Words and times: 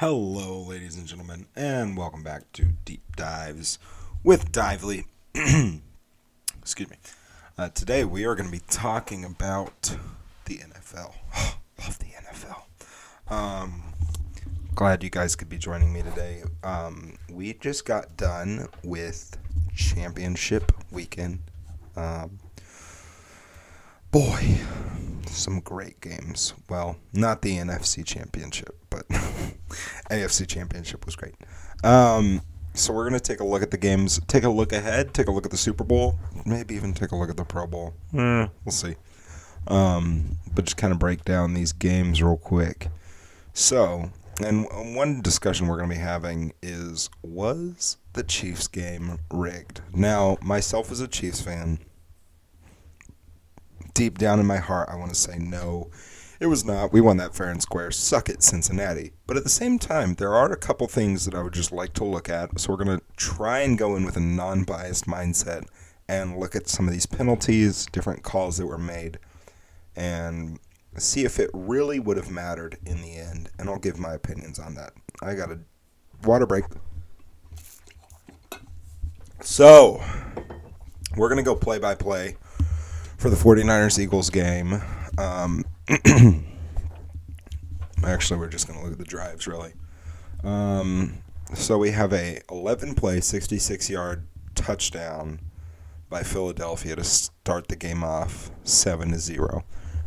Hello, 0.00 0.62
ladies 0.62 0.96
and 0.96 1.06
gentlemen, 1.06 1.44
and 1.54 1.94
welcome 1.94 2.22
back 2.22 2.50
to 2.54 2.64
Deep 2.86 3.02
Dives 3.16 3.78
with 4.24 4.50
Dively. 4.50 5.04
Excuse 5.34 6.88
me. 6.88 6.96
Uh, 7.58 7.68
today 7.68 8.04
we 8.06 8.24
are 8.24 8.34
going 8.34 8.46
to 8.46 8.50
be 8.50 8.64
talking 8.70 9.26
about 9.26 9.94
the 10.46 10.56
NFL. 10.56 11.12
Love 11.78 11.98
the 11.98 12.06
NFL. 12.06 13.30
Um, 13.30 13.92
glad 14.74 15.04
you 15.04 15.10
guys 15.10 15.36
could 15.36 15.50
be 15.50 15.58
joining 15.58 15.92
me 15.92 16.00
today. 16.00 16.44
Um, 16.64 17.18
we 17.30 17.52
just 17.52 17.84
got 17.84 18.16
done 18.16 18.68
with 18.82 19.36
championship 19.76 20.72
weekend. 20.90 21.40
Um, 21.94 22.38
boy, 24.10 24.60
some 25.28 25.60
great 25.60 26.00
games. 26.00 26.54
Well, 26.68 26.96
not 27.12 27.42
the 27.42 27.58
NFC 27.58 28.04
championship, 28.04 28.76
but 28.90 29.08
AFC 30.10 30.46
championship 30.46 31.06
was 31.06 31.16
great. 31.16 31.34
Um, 31.84 32.42
so 32.74 32.92
we're 32.92 33.04
gonna 33.04 33.20
take 33.20 33.40
a 33.40 33.44
look 33.44 33.62
at 33.62 33.70
the 33.70 33.78
games, 33.78 34.20
take 34.26 34.44
a 34.44 34.48
look 34.48 34.72
ahead, 34.72 35.12
take 35.14 35.28
a 35.28 35.30
look 35.32 35.44
at 35.44 35.50
the 35.50 35.56
Super 35.56 35.84
Bowl, 35.84 36.18
maybe 36.46 36.74
even 36.74 36.94
take 36.94 37.12
a 37.12 37.16
look 37.16 37.30
at 37.30 37.36
the 37.36 37.44
Pro 37.44 37.66
Bowl. 37.66 37.94
Eh, 38.16 38.46
we'll 38.64 38.72
see. 38.72 38.96
Um, 39.68 40.38
but 40.54 40.64
just 40.64 40.76
kind 40.76 40.92
of 40.92 40.98
break 40.98 41.24
down 41.24 41.54
these 41.54 41.72
games 41.72 42.22
real 42.22 42.36
quick. 42.36 42.88
So, 43.52 44.10
and 44.44 44.66
one 44.96 45.20
discussion 45.20 45.66
we're 45.66 45.76
going 45.76 45.90
to 45.90 45.96
be 45.96 46.00
having 46.00 46.52
is 46.62 47.10
was 47.22 47.98
the 48.14 48.22
Chiefs 48.22 48.68
game 48.68 49.18
rigged? 49.30 49.82
Now, 49.92 50.38
myself 50.40 50.90
as 50.90 51.00
a 51.00 51.08
Chiefs 51.08 51.40
fan, 51.40 51.78
deep 53.94 54.18
down 54.18 54.40
in 54.40 54.46
my 54.46 54.58
heart, 54.58 54.88
I 54.90 54.96
want 54.96 55.10
to 55.10 55.14
say 55.16 55.38
no. 55.38 55.90
It 56.40 56.46
was 56.46 56.64
not. 56.64 56.92
We 56.92 57.02
won 57.02 57.18
that 57.18 57.34
fair 57.34 57.50
and 57.50 57.60
square. 57.60 57.90
Suck 57.90 58.30
it, 58.30 58.42
Cincinnati. 58.42 59.12
But 59.26 59.36
at 59.36 59.44
the 59.44 59.50
same 59.50 59.78
time, 59.78 60.14
there 60.14 60.34
are 60.34 60.50
a 60.50 60.56
couple 60.56 60.88
things 60.88 61.26
that 61.26 61.34
I 61.34 61.42
would 61.42 61.52
just 61.52 61.70
like 61.70 61.92
to 61.94 62.04
look 62.04 62.30
at. 62.30 62.58
So 62.58 62.72
we're 62.72 62.82
going 62.82 62.98
to 62.98 63.04
try 63.16 63.60
and 63.60 63.76
go 63.76 63.94
in 63.94 64.06
with 64.06 64.16
a 64.16 64.20
non 64.20 64.64
biased 64.64 65.04
mindset 65.04 65.66
and 66.08 66.38
look 66.38 66.56
at 66.56 66.66
some 66.66 66.88
of 66.88 66.92
these 66.92 67.04
penalties, 67.04 67.86
different 67.92 68.22
calls 68.22 68.56
that 68.56 68.66
were 68.66 68.78
made, 68.78 69.18
and 69.94 70.58
see 70.96 71.24
if 71.24 71.38
it 71.38 71.50
really 71.52 72.00
would 72.00 72.16
have 72.16 72.30
mattered 72.30 72.78
in 72.86 73.02
the 73.02 73.16
end. 73.16 73.50
And 73.58 73.68
I'll 73.68 73.78
give 73.78 73.98
my 73.98 74.14
opinions 74.14 74.58
on 74.58 74.74
that. 74.76 74.94
I 75.20 75.34
got 75.34 75.52
a 75.52 75.58
water 76.24 76.46
break. 76.46 76.64
So, 79.42 80.02
we're 81.16 81.28
going 81.28 81.36
to 81.36 81.42
go 81.42 81.54
play 81.54 81.78
by 81.78 81.94
play 81.94 82.36
for 83.20 83.28
the 83.28 83.36
49ers 83.36 83.98
Eagles 83.98 84.30
game. 84.30 84.80
Um, 85.18 85.62
actually, 88.02 88.40
we're 88.40 88.48
just 88.48 88.66
going 88.66 88.78
to 88.78 88.84
look 88.84 88.94
at 88.94 88.98
the 88.98 89.04
drives, 89.04 89.46
really. 89.46 89.74
Um, 90.42 91.18
so 91.52 91.76
we 91.76 91.90
have 91.90 92.14
a 92.14 92.40
11 92.50 92.94
play, 92.94 93.20
66 93.20 93.90
yard 93.90 94.26
touchdown 94.54 95.40
by 96.08 96.22
Philadelphia 96.22 96.96
to 96.96 97.04
start 97.04 97.68
the 97.68 97.76
game 97.76 98.02
off 98.02 98.50
7 98.64 99.10
to 99.10 99.18
0. 99.18 99.64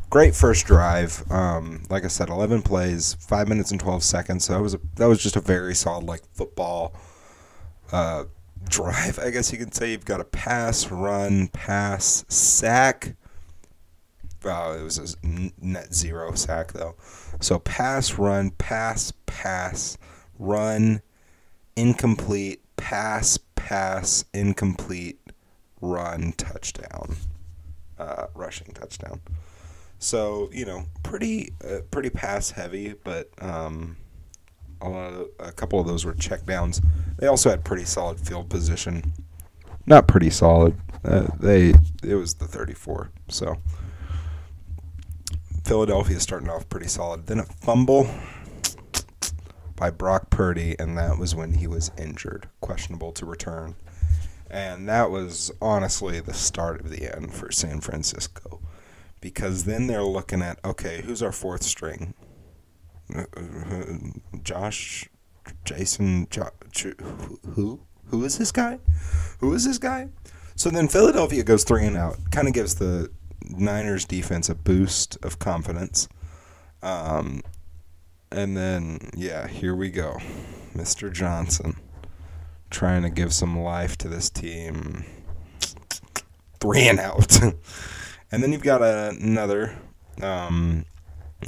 Great 0.09 0.33
first 0.33 0.65
drive. 0.65 1.23
Um, 1.29 1.83
like 1.91 2.05
I 2.05 2.07
said, 2.07 2.29
11 2.29 2.63
plays, 2.63 3.13
5 3.19 3.47
minutes 3.47 3.69
and 3.69 3.79
12 3.79 4.01
seconds. 4.01 4.45
So 4.45 4.53
that 4.53 4.61
was 4.61 4.73
a, 4.73 4.79
that 4.95 5.05
was 5.05 5.21
just 5.21 5.35
a 5.35 5.39
very 5.39 5.75
solid 5.75 6.05
like 6.05 6.21
football 6.33 6.95
uh, 7.91 8.23
drive. 8.69 9.19
I 9.19 9.29
guess 9.29 9.51
you 9.51 9.57
can 9.57 9.71
say 9.71 9.91
you've 9.91 10.05
got 10.05 10.21
a 10.21 10.25
pass, 10.25 10.89
run, 10.89 11.47
pass, 11.49 12.25
sack, 12.27 13.15
uh, 14.45 14.77
it 14.79 14.83
was 14.83 15.17
a 15.23 15.51
net 15.61 15.93
zero 15.93 16.33
sack 16.33 16.73
though. 16.73 16.95
So 17.39 17.59
pass, 17.59 18.17
run, 18.17 18.51
pass, 18.51 19.13
pass, 19.25 19.97
run, 20.37 21.01
incomplete, 21.75 22.61
pass, 22.77 23.37
pass, 23.55 24.25
incomplete, 24.33 25.19
run, 25.81 26.33
touchdown, 26.33 27.15
uh, 27.97 28.27
rushing 28.33 28.73
touchdown. 28.73 29.21
So 29.99 30.49
you 30.51 30.65
know, 30.65 30.85
pretty 31.03 31.53
uh, 31.63 31.79
pretty 31.91 32.09
pass 32.09 32.51
heavy, 32.51 32.95
but 33.03 33.29
um, 33.39 33.97
a 34.83 34.89
lot 34.89 35.13
of, 35.13 35.27
a 35.39 35.51
couple 35.51 35.79
of 35.79 35.87
those 35.87 36.05
were 36.05 36.13
check 36.13 36.45
downs. 36.45 36.81
They 37.17 37.27
also 37.27 37.49
had 37.49 37.63
pretty 37.63 37.85
solid 37.85 38.19
field 38.19 38.49
position. 38.49 39.13
Not 39.85 40.07
pretty 40.07 40.29
solid. 40.29 40.77
Uh, 41.03 41.27
they 41.39 41.73
it 42.03 42.15
was 42.15 42.35
the 42.35 42.45
34. 42.45 43.11
So 43.29 43.57
Philadelphia 45.63 46.19
starting 46.19 46.49
off 46.49 46.67
pretty 46.69 46.87
solid. 46.87 47.27
Then 47.27 47.39
a 47.39 47.45
fumble 47.45 48.09
by 49.75 49.89
Brock 49.89 50.29
Purdy, 50.29 50.75
and 50.77 50.97
that 50.97 51.17
was 51.17 51.35
when 51.35 51.53
he 51.55 51.67
was 51.67 51.91
injured, 51.97 52.47
questionable 52.61 53.11
to 53.13 53.25
return. 53.25 53.75
And 54.49 54.87
that 54.87 55.09
was 55.09 55.51
honestly 55.61 56.19
the 56.19 56.33
start 56.33 56.79
of 56.81 56.89
the 56.89 57.13
end 57.13 57.33
for 57.33 57.51
San 57.51 57.81
Francisco. 57.81 58.61
Because 59.19 59.63
then 59.63 59.87
they're 59.87 60.03
looking 60.03 60.41
at, 60.41 60.59
okay, 60.63 61.01
who's 61.01 61.23
our 61.23 61.31
fourth 61.31 61.63
string? 61.63 62.13
Josh, 64.43 65.09
Jason, 65.65 66.27
jo- 66.29 66.49
who? 67.55 67.81
Who 68.07 68.23
is 68.25 68.37
this 68.37 68.51
guy? 68.51 68.79
Who 69.39 69.53
is 69.53 69.65
this 69.65 69.77
guy? 69.77 70.09
So 70.55 70.69
then 70.69 70.87
Philadelphia 70.87 71.43
goes 71.43 71.63
three 71.63 71.85
and 71.85 71.97
out. 71.97 72.17
Kind 72.31 72.47
of 72.47 72.53
gives 72.53 72.75
the 72.75 73.11
Niners 73.49 74.05
defense 74.05 74.49
a 74.49 74.55
boost 74.55 75.17
of 75.23 75.39
confidence. 75.39 76.07
Um, 76.81 77.41
and 78.31 78.55
then, 78.55 78.99
yeah, 79.15 79.47
here 79.47 79.75
we 79.75 79.89
go. 79.89 80.17
Mr. 80.75 81.11
Johnson 81.11 81.75
trying 82.69 83.03
to 83.03 83.09
give 83.09 83.33
some 83.33 83.59
life 83.59 83.97
to 83.99 84.09
this 84.09 84.29
team. 84.29 85.05
Three 86.59 86.87
and 86.87 86.99
out. 86.99 87.41
and 88.31 88.43
then 88.43 88.51
you've 88.51 88.63
got 88.63 88.81
a, 88.81 89.09
another, 89.09 89.77
um, 90.21 90.85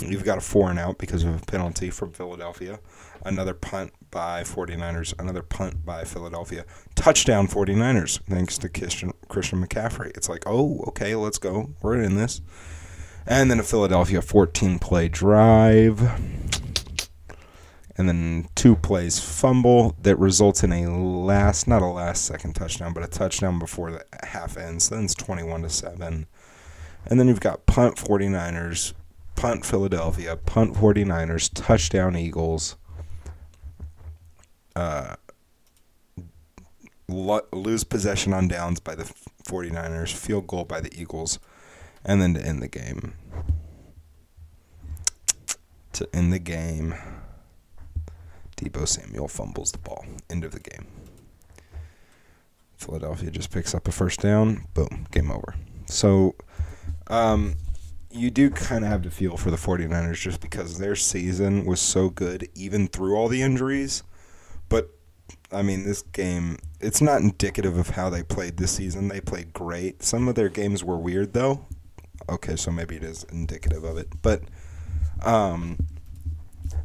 you've 0.04 0.24
got 0.24 0.38
a 0.38 0.42
four 0.42 0.70
and 0.70 0.80
out 0.80 0.98
because 0.98 1.24
of 1.24 1.42
a 1.42 1.46
penalty 1.46 1.90
from 1.90 2.12
Philadelphia. 2.12 2.80
Another 3.26 3.54
punt 3.54 3.94
by 4.12 4.44
49ers, 4.44 5.14
another 5.20 5.42
punt 5.42 5.86
by 5.86 6.04
Philadelphia. 6.04 6.66
Touchdown 6.96 7.48
49ers, 7.48 8.22
thanks 8.30 8.58
to 8.60 8.70
Christian, 8.70 9.12
Christian 9.28 9.66
McCaffrey. 9.66 10.16
It's 10.16 10.30
like, 10.30 10.44
oh, 10.46 10.84
okay, 10.88 11.16
let's 11.16 11.38
go. 11.38 11.72
We're 11.82 12.02
in 12.02 12.16
this. 12.16 12.42
And 13.28 13.50
then 13.50 13.60
a 13.60 13.64
Philadelphia 13.64 14.22
14 14.22 14.80
play 14.80 15.08
drive. 15.08 16.02
And 17.98 18.10
then 18.10 18.50
two 18.56 18.76
plays 18.76 19.20
fumble 19.20 19.96
that 20.02 20.18
results 20.18 20.64
in 20.64 20.72
a 20.74 20.96
last, 20.96 21.68
not 21.68 21.82
a 21.82 21.88
last 21.88 22.26
second 22.26 22.54
touchdown, 22.54 22.94
but 22.94 23.04
a 23.04 23.08
touchdown 23.08 23.58
before 23.58 23.92
the 23.92 24.06
half 24.24 24.58
ends. 24.58 24.90
Then 24.90 25.06
it's 25.06 25.16
21 25.16 25.62
to 25.64 25.70
7. 25.70 26.28
And 27.08 27.20
then 27.20 27.28
you've 27.28 27.40
got 27.40 27.66
punt 27.66 27.96
49ers, 27.96 28.94
punt 29.36 29.66
Philadelphia, 29.66 30.36
punt 30.36 30.74
49ers, 30.74 31.50
touchdown 31.54 32.16
Eagles 32.16 32.76
uh, 34.76 35.16
lo- 37.08 37.48
lose 37.54 37.84
possession 37.84 38.34
on 38.34 38.48
downs 38.48 38.80
by 38.80 38.96
the 38.96 39.12
49ers, 39.48 40.14
field 40.14 40.48
goal 40.48 40.66
by 40.66 40.82
the 40.82 40.94
Eagles, 41.00 41.40
and 42.04 42.22
then 42.22 42.34
to 42.34 42.46
end 42.46 42.62
the 42.62 42.68
game. 42.68 43.14
To 45.94 46.10
end 46.14 46.34
the 46.34 46.40
game, 46.40 46.94
Deebo 48.58 48.86
Samuel 48.88 49.30
fumbles 49.30 49.72
the 49.72 49.78
ball. 49.78 50.06
End 50.30 50.44
of 50.44 50.52
the 50.52 50.60
game. 50.60 50.88
Philadelphia 52.76 53.32
just 53.32 53.52
picks 53.52 53.74
up 53.74 53.88
a 53.88 53.92
first 53.92 54.20
down. 54.20 54.66
Boom, 54.74 55.08
game 55.12 55.32
over. 55.32 55.56
So, 55.86 56.36
um, 57.08 57.56
you 58.16 58.32
do 58.32 58.50
kind 58.50 58.84
of 58.84 58.90
have 58.90 59.02
to 59.04 59.12
feel 59.12 59.38
for 59.38 59.52
the 59.52 59.58
49ers 59.58 60.16
just 60.22 60.42
because 60.42 60.78
their 60.78 60.96
season 60.96 61.66
was 61.66 61.80
so 61.80 62.10
good, 62.10 62.48
even 62.56 62.88
through 62.88 63.16
all 63.16 63.28
the 63.28 63.42
injuries 63.42 64.04
but 64.70 64.90
I 65.52 65.62
mean, 65.62 65.84
this 65.84 66.02
game, 66.02 66.58
it's 66.80 67.02
not 67.02 67.22
indicative 67.22 67.78
of 67.78 67.90
how 67.90 68.10
they 68.10 68.24
played 68.24 68.58
this 68.58 68.72
season. 68.72 69.08
They 69.08 69.22
played 69.22 69.54
great. 69.54 70.04
Some 70.04 70.28
of 70.28 70.36
their 70.36 70.50
games 70.50 70.84
were 70.84 70.98
weird, 70.98 71.34
though. 71.34 71.66
Okay, 72.28 72.56
so 72.56 72.72
maybe 72.72 72.96
it 72.96 73.04
is 73.04 73.24
indicative 73.26 73.84
of 73.84 73.98
it. 73.98 74.08
But 74.22 74.42
um, 75.24 75.78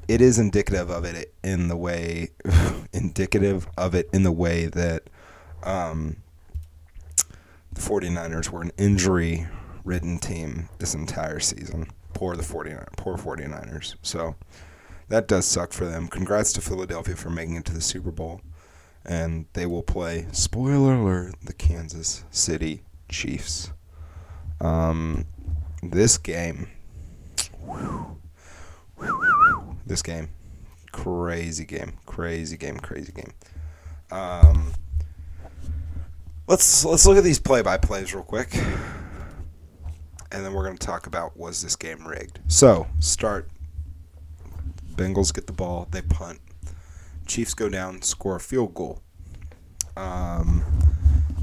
it 0.09 0.21
is 0.21 0.38
indicative 0.38 0.91
of 0.91 1.05
it 1.05 1.35
in 1.43 1.69
the 1.69 1.77
way, 1.77 2.31
indicative 2.93 3.67
of 3.77 3.94
it 3.94 4.09
in 4.12 4.23
the 4.23 4.32
way 4.32 4.67
that 4.67 5.05
um, 5.62 6.17
the 7.73 7.81
49ers 7.81 8.50
were 8.50 8.62
an 8.62 8.73
injury 8.77 9.47
ridden 9.85 10.19
team 10.19 10.69
this 10.79 10.94
entire 10.94 11.41
season. 11.41 11.88
Poor 12.15 12.37
the 12.37 12.43
49 12.43 12.85
poor 12.97 13.17
49ers. 13.17 13.97
So 14.03 14.37
that 15.09 15.29
does 15.29 15.47
suck 15.47 15.73
for 15.73 15.87
them. 15.87 16.09
Congrats 16.09 16.53
to 16.55 16.61
Philadelphia 16.61 17.17
for 17.17 17.31
making 17.31 17.56
it 17.56 17.65
to 17.67 17.75
the 17.75 17.81
Super 17.81 18.11
Bowl. 18.11 18.41
And 19.05 19.47
they 19.55 19.67
will 19.67 19.82
play, 19.82 20.27
spoiler 20.32 20.94
alert, 20.94 21.35
the 21.43 21.55
Kansas 21.55 22.25
City 22.31 22.82
Chiefs. 23.09 23.73
Um, 24.61 25.25
this 25.82 26.19
game, 26.19 26.69
this 29.87 30.03
game, 30.03 30.29
Crazy 30.93 31.65
game, 31.65 31.93
crazy 32.05 32.56
game, 32.56 32.77
crazy 32.79 33.12
game. 33.12 33.32
Um, 34.11 34.73
let's 36.49 36.85
let's 36.85 37.06
look 37.06 37.17
at 37.17 37.25
these 37.25 37.38
play-by-plays 37.38 38.12
real 38.12 38.25
quick, 38.25 38.50
and 40.32 40.44
then 40.44 40.53
we're 40.53 40.65
going 40.65 40.77
to 40.77 40.87
talk 40.87 41.06
about 41.06 41.37
was 41.37 41.62
this 41.62 41.77
game 41.77 42.06
rigged. 42.06 42.41
So 42.49 42.87
start. 42.99 43.49
Bengals 44.94 45.32
get 45.32 45.47
the 45.47 45.53
ball, 45.53 45.88
they 45.91 46.03
punt. 46.03 46.41
Chiefs 47.27 47.55
go 47.55 47.69
down, 47.69 48.03
score 48.03 48.37
a 48.37 48.41
field 48.41 48.75
goal. 48.75 49.00
Um, 49.97 50.65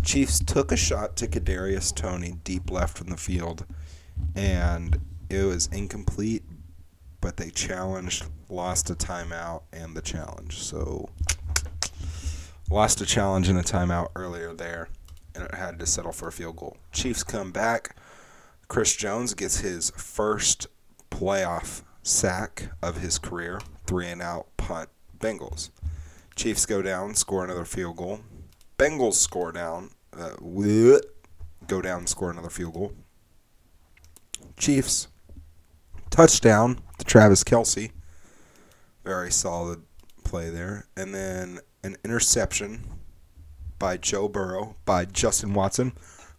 Chiefs 0.04 0.40
took 0.40 0.72
a 0.72 0.78
shot 0.78 1.16
to 1.18 1.28
Kadarius 1.28 1.94
Toney 1.94 2.38
deep 2.44 2.72
left 2.72 2.98
from 2.98 3.08
the 3.08 3.18
field, 3.18 3.66
and 4.36 5.00
it 5.30 5.44
was 5.44 5.68
incomplete. 5.68 6.44
But 7.20 7.38
they 7.38 7.50
challenged, 7.50 8.26
lost 8.48 8.90
a 8.90 8.96
timeout, 8.96 9.64
and 9.74 9.98
the 9.98 10.02
challenge. 10.02 10.60
So 10.60 11.10
lost 12.70 13.02
a 13.02 13.06
challenge 13.06 13.50
and 13.50 13.58
a 13.58 13.64
timeout 13.64 14.10
earlier 14.16 14.54
there, 14.54 14.90
and 15.34 15.46
it 15.46 15.56
had 15.56 15.80
to 15.80 15.86
settle 15.86 16.12
for 16.12 16.28
a 16.28 16.32
field 16.32 16.58
goal. 16.58 16.78
Chiefs 16.92 17.24
come 17.24 17.52
back. 17.52 17.96
Chris 18.68 18.96
Jones 18.96 19.34
gets 19.34 19.60
his 19.60 19.92
first 19.92 20.68
playoff 21.10 21.84
sack 22.04 22.70
of 22.82 22.98
his 22.98 23.18
career, 23.18 23.62
three 23.86 24.08
and 24.08 24.22
out 24.22 24.48
punt. 24.58 24.90
Bengals. 25.18 25.72
Chiefs 26.36 26.66
go 26.66 26.82
down, 26.82 27.16
score 27.16 27.44
another 27.44 27.66
field 27.66 27.98
goal. 27.98 28.20
Bengals 28.78 29.16
score 29.16 29.52
down, 29.52 29.90
uh, 30.14 30.36
go 31.68 31.82
down, 31.82 32.06
score 32.06 32.30
another 32.30 32.50
field 32.50 32.74
goal. 32.74 32.94
Chiefs 34.58 35.08
touchdown 36.10 36.80
to 37.00 37.06
Travis 37.06 37.44
Kelce. 37.44 37.92
Very 39.04 39.32
solid 39.32 39.84
play 40.24 40.50
there. 40.50 40.88
And 40.96 41.16
then 41.16 41.60
an 41.84 41.96
interception 42.04 42.84
by 43.80 43.98
Joe 43.98 44.28
Burrow 44.28 44.76
by 44.86 45.06
Justin 45.06 45.54
Watson. 45.54 45.94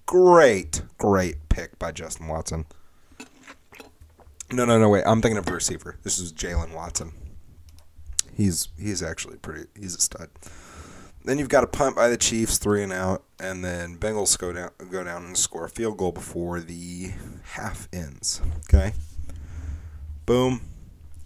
Great, 0.07 0.83
great 0.99 1.48
pick 1.59 1.79
by 1.79 1.91
Justin 1.91 2.29
Watson. 2.29 2.67
No, 4.51 4.65
no, 4.65 4.79
no, 4.79 4.89
wait. 4.89 5.03
I'm 5.07 5.21
thinking 5.21 5.39
of 5.39 5.45
the 5.45 5.53
receiver. 5.53 5.97
This 6.05 6.19
is 6.19 6.33
Jaylen 6.33 6.73
Watson. 6.73 7.13
He's 8.33 8.69
he's 8.81 9.03
actually 9.03 9.39
pretty. 9.39 9.67
He's 9.79 9.97
a 9.97 10.01
stud. 10.01 10.31
Then 11.25 11.39
you've 11.39 11.49
got 11.49 11.65
a 11.65 11.67
punt 11.67 11.97
by 11.97 12.09
the 12.09 12.17
Chiefs, 12.17 12.59
three 12.59 12.83
and 12.83 12.93
out, 12.93 13.25
and 13.41 13.65
then 13.65 13.97
Bengals 13.97 14.39
go 14.39 14.53
down 14.53 14.71
go 14.91 15.03
down 15.03 15.25
and 15.25 15.37
score 15.37 15.65
a 15.65 15.69
field 15.69 15.99
goal 15.99 16.13
before 16.13 16.61
the 16.61 17.13
half 17.43 17.89
ends. 17.93 18.41
Okay. 18.69 18.93
Boom. 20.25 20.61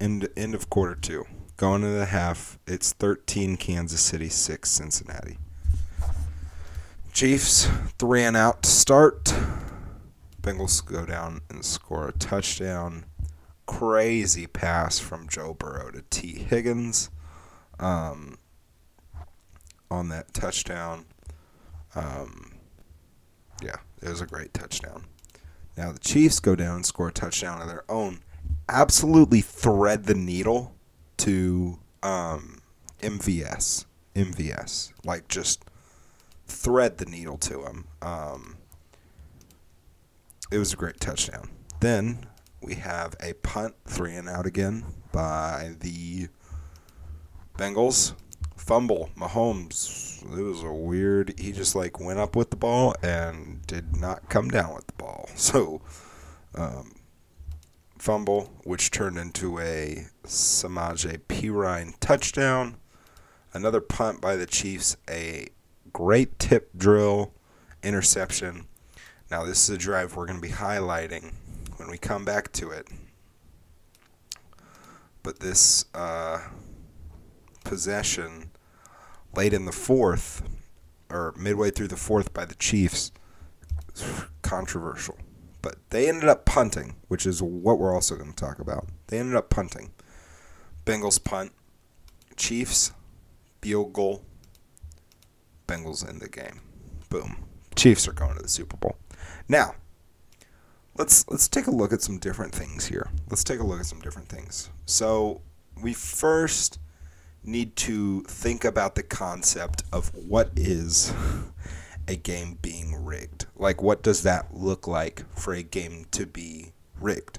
End 0.01 0.29
end 0.35 0.55
of 0.55 0.71
quarter 0.71 0.95
two. 0.95 1.27
Going 1.59 1.83
into 1.83 1.99
the 1.99 2.07
half, 2.07 2.59
it's 2.67 2.93
13 2.95 3.57
Kansas 3.57 4.01
City, 4.01 4.29
6 4.29 4.69
Cincinnati. 4.69 5.37
Chiefs, 7.13 7.69
three 7.99 8.25
and 8.25 8.37
out 8.37 8.63
to 8.63 8.71
start. 8.71 9.33
Bengals 10.43 10.85
go 10.85 11.07
down 11.07 11.43
and 11.49 11.65
score 11.65 12.09
a 12.09 12.13
touchdown. 12.13 13.05
Crazy 13.67 14.47
pass 14.47 14.99
from 14.99 15.29
Joe 15.29 15.55
Burrow 15.55 15.93
to 15.93 16.03
Tee 16.11 16.39
Higgins 16.39 17.11
um, 17.79 18.39
on 19.91 20.09
that 20.09 20.35
touchdown. 20.35 21.05
Um, 21.95 22.53
yeah, 23.63 23.77
it 24.03 24.09
was 24.09 24.21
a 24.21 24.27
great 24.27 24.53
touchdown. 24.53 25.05
Now 25.77 25.93
the 25.93 26.01
Chiefs 26.01 26.41
go 26.41 26.57
down 26.57 26.77
and 26.77 26.87
score 26.87 27.09
a 27.09 27.13
touchdown 27.13 27.63
of 27.63 27.69
their 27.69 27.85
own. 27.89 28.21
Absolutely 28.69 29.41
thread 29.41 30.05
the 30.05 30.15
needle 30.15 30.75
to 31.19 31.79
um, 32.03 32.61
MVS. 33.01 33.87
MVS. 34.17 34.93
Like 35.05 35.29
just 35.29 35.65
thread 36.47 36.99
the 36.99 37.07
needle 37.07 37.39
to 37.39 37.65
him. 37.65 37.87
Um, 38.03 38.57
it 40.53 40.59
was 40.59 40.75
a 40.75 40.77
great 40.77 41.01
touchdown. 41.01 41.49
Then 41.81 42.27
we 42.61 42.75
have 42.75 43.17
a 43.21 43.33
punt, 43.33 43.75
three 43.87 44.15
and 44.15 44.29
out 44.29 44.45
again 44.45 44.85
by 45.11 45.75
the 45.81 46.29
Bengals. 47.57 48.15
Fumble, 48.57 49.11
Mahomes. 49.17 50.23
It 50.39 50.43
was 50.43 50.63
a 50.63 50.73
weird. 50.73 51.35
He 51.39 51.53
just 51.53 51.75
like 51.75 51.99
went 51.99 52.19
up 52.19 52.37
with 52.37 52.51
the 52.51 52.57
ball 52.57 52.95
and 53.03 53.67
did 53.67 53.97
not 53.97 54.29
come 54.29 54.49
down 54.49 54.75
with 54.75 54.87
the 54.87 54.93
ball. 54.95 55.29
So, 55.37 55.81
um, 56.55 56.93
fumble, 57.99 58.53
which 58.65 58.91
turned 58.91 59.17
into 59.17 59.59
a 59.59 60.07
Samaje 60.25 61.19
Perine 61.29 61.95
touchdown. 61.99 62.77
Another 63.55 63.81
punt 63.81 64.21
by 64.21 64.37
the 64.37 64.47
Chiefs, 64.47 64.97
a 65.09 65.49
great 65.93 66.39
tip 66.39 66.71
drill 66.77 67.33
interception. 67.83 68.67
Now, 69.33 69.45
this 69.45 69.67
is 69.67 69.71
a 69.71 69.79
drive 69.79 70.15
we're 70.15 70.27
going 70.27 70.43
to 70.43 70.47
be 70.47 70.53
highlighting 70.53 71.33
when 71.77 71.89
we 71.89 71.97
come 71.97 72.23
back 72.23 72.53
to 72.53 72.69
it. 72.69 72.87
But 75.23 75.41
this 75.41 75.87
uh, 75.95 76.49
possession 77.65 78.51
late 79.35 79.55
in 79.55 79.65
the 79.65 79.73
fourth, 79.73 80.43
or 81.09 81.33
midway 81.35 81.71
through 81.71 81.89
the 81.89 81.97
fourth 81.97 82.35
by 82.35 82.45
the 82.45 82.57
Chiefs, 82.57 83.11
controversial. 84.43 85.17
But 85.63 85.77
they 85.89 86.11
ended 86.11 86.29
up 86.29 86.45
punting, 86.45 86.97
which 87.09 87.25
is 87.25 87.43
what 87.43 87.79
we're 87.79 87.95
also 87.95 88.17
going 88.17 88.35
to 88.35 88.37
talk 88.37 88.59
about. 88.59 88.89
They 89.07 89.19
ended 89.19 89.35
up 89.37 89.49
punting. 89.49 89.93
Bengals 90.85 91.25
punt. 91.25 91.53
Chiefs, 92.37 92.93
field 93.63 93.95
goal. 93.95 94.27
Bengals 95.67 96.07
in 96.07 96.19
the 96.19 96.29
game. 96.29 96.61
Boom. 97.09 97.47
Chiefs 97.75 98.07
are 98.07 98.13
going 98.13 98.37
to 98.37 98.43
the 98.43 98.49
Super 98.49 98.77
Bowl. 98.77 98.97
Now, 99.49 99.75
let's 100.97 101.29
let's 101.29 101.49
take 101.49 101.67
a 101.67 101.71
look 101.71 101.93
at 101.93 102.03
some 102.03 102.19
different 102.19 102.55
things 102.55 102.87
here. 102.87 103.11
Let's 103.31 103.45
take 103.45 103.61
a 103.61 103.65
look 103.65 103.81
at 103.81 103.87
some 103.87 104.01
different 104.01 104.29
things. 104.29 104.71
So, 104.87 105.41
we 105.83 105.93
first 105.93 106.79
need 107.45 107.75
to 107.75 108.23
think 108.23 108.65
about 108.65 108.95
the 108.95 109.03
concept 109.03 109.83
of 109.93 110.15
what 110.15 110.51
is 110.57 111.13
a 112.09 112.17
game 112.17 112.59
being 112.63 113.05
rigged. 113.05 113.47
Like, 113.57 113.83
what 113.83 114.03
does 114.03 114.23
that 114.23 114.55
look 114.55 114.87
like 114.87 115.25
for 115.37 115.55
a 115.55 115.63
game 115.63 116.07
to 116.13 116.27
be 116.27 116.73
rigged? 117.01 117.39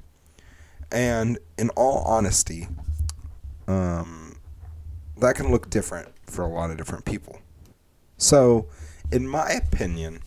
And 0.91 1.39
in 1.57 1.69
all 1.71 2.03
honesty, 2.05 2.67
um, 3.67 4.37
that 5.17 5.35
can 5.35 5.51
look 5.51 5.69
different 5.69 6.09
for 6.25 6.43
a 6.43 6.47
lot 6.47 6.69
of 6.69 6.77
different 6.77 7.05
people. 7.05 7.39
So, 8.17 8.67
in 9.11 9.27
my 9.27 9.49
opinion, 9.49 10.21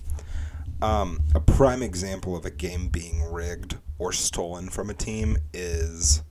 um, 0.83 1.21
a 1.35 1.41
prime 1.41 1.83
example 1.83 2.37
of 2.37 2.45
a 2.45 2.51
game 2.51 2.89
being 2.89 3.23
rigged 3.23 3.77
or 3.99 4.13
stolen 4.13 4.69
from 4.69 4.91
a 4.91 4.95
team 4.95 5.39
is 5.53 6.23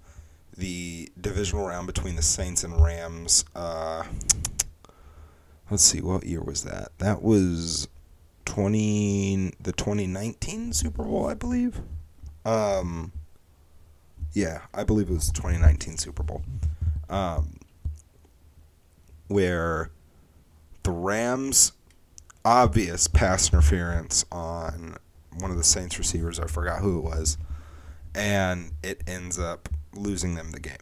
the 0.58 1.10
divisional 1.20 1.68
round 1.68 1.88
between 1.88 2.16
the 2.16 2.22
Saints 2.22 2.64
and 2.64 2.82
Rams. 2.82 3.44
Uh, 3.56 4.04
let's 5.70 5.84
see, 5.84 6.02
what 6.02 6.26
year 6.26 6.42
was 6.42 6.64
that? 6.64 6.90
That 7.00 7.22
was 7.22 7.88
twenty 8.46 9.52
the 9.60 9.72
twenty 9.72 10.08
nineteen 10.08 10.72
Super 10.74 11.04
Bowl, 11.04 11.28
I 11.28 11.34
believe. 11.34 11.82
Um, 12.46 13.12
yeah, 14.34 14.62
I 14.74 14.84
believe 14.84 15.10
it 15.10 15.14
was 15.14 15.32
twenty 15.32 15.58
nineteen 15.58 15.98
Super 15.98 16.24
Bowl. 16.24 16.44
Um, 17.10 17.58
where 19.28 19.90
the 20.84 20.92
Rams 20.92 21.72
obvious 22.46 23.08
pass 23.08 23.52
interference 23.52 24.24
on 24.32 24.96
one 25.40 25.50
of 25.52 25.58
the 25.58 25.64
Saints 25.64 25.98
receivers. 25.98 26.40
I 26.40 26.46
forgot 26.46 26.80
who 26.80 27.00
it 27.00 27.04
was, 27.04 27.38
and 28.14 28.72
it 28.84 29.02
ends 29.08 29.40
up 29.40 29.68
losing 29.94 30.36
them 30.36 30.52
the 30.52 30.60
game. 30.60 30.78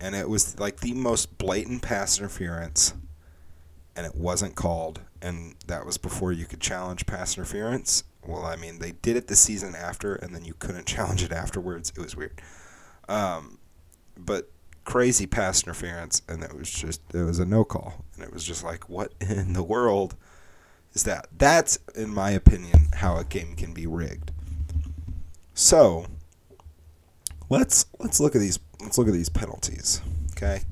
And 0.00 0.14
it 0.14 0.28
was 0.28 0.58
like 0.60 0.80
the 0.80 0.92
most 0.92 1.38
blatant 1.38 1.82
pass 1.82 2.18
interference, 2.18 2.94
and 3.96 4.06
it 4.06 4.14
wasn't 4.14 4.54
called. 4.54 5.00
And 5.22 5.56
that 5.66 5.84
was 5.84 5.98
before 5.98 6.32
you 6.32 6.46
could 6.46 6.60
challenge 6.60 7.06
pass 7.06 7.36
interference. 7.36 8.04
Well, 8.26 8.44
I 8.44 8.56
mean, 8.56 8.78
they 8.78 8.92
did 8.92 9.16
it 9.16 9.26
the 9.26 9.36
season 9.36 9.74
after, 9.74 10.14
and 10.14 10.34
then 10.34 10.44
you 10.44 10.54
couldn't 10.54 10.86
challenge 10.86 11.22
it 11.22 11.32
afterwards. 11.32 11.92
It 11.96 12.00
was 12.00 12.14
weird. 12.14 12.40
Um, 13.08 13.58
but 14.16 14.50
crazy 14.84 15.26
pass 15.26 15.62
interference, 15.62 16.22
and 16.28 16.42
it 16.42 16.54
was 16.54 16.70
just 16.70 17.00
it 17.14 17.22
was 17.22 17.38
a 17.38 17.46
no 17.46 17.64
call, 17.64 18.04
and 18.14 18.22
it 18.22 18.32
was 18.32 18.44
just 18.44 18.62
like, 18.62 18.88
what 18.88 19.14
in 19.20 19.54
the 19.54 19.62
world 19.62 20.14
is 20.92 21.04
that? 21.04 21.28
That's, 21.36 21.78
in 21.94 22.12
my 22.12 22.30
opinion, 22.30 22.88
how 22.94 23.16
a 23.16 23.24
game 23.24 23.54
can 23.54 23.72
be 23.72 23.86
rigged. 23.86 24.32
So 25.54 26.06
let's 27.48 27.86
let's 27.98 28.20
look 28.20 28.34
at 28.34 28.40
these 28.40 28.58
let's 28.80 28.98
look 28.98 29.08
at 29.08 29.14
these 29.14 29.28
penalties. 29.28 30.00
Okay. 30.32 30.62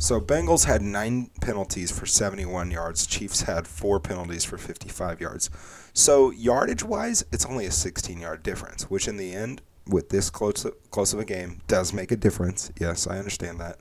So 0.00 0.20
Bengals 0.20 0.64
had 0.64 0.80
nine 0.80 1.30
penalties 1.40 1.90
for 1.90 2.06
71 2.06 2.70
yards. 2.70 3.04
Chiefs 3.04 3.42
had 3.42 3.66
four 3.66 3.98
penalties 3.98 4.44
for 4.44 4.56
55 4.56 5.20
yards. 5.20 5.50
So 5.92 6.30
yardage 6.30 6.84
wise, 6.84 7.24
it's 7.32 7.44
only 7.44 7.66
a 7.66 7.72
16 7.72 8.20
yard 8.20 8.44
difference, 8.44 8.84
which 8.84 9.08
in 9.08 9.16
the 9.16 9.32
end, 9.32 9.60
with 9.88 10.10
this 10.10 10.30
close 10.30 10.64
close 10.92 11.12
of 11.12 11.18
a 11.18 11.24
game, 11.24 11.60
does 11.66 11.92
make 11.92 12.12
a 12.12 12.16
difference. 12.16 12.70
Yes, 12.78 13.08
I 13.08 13.18
understand 13.18 13.58
that. 13.60 13.78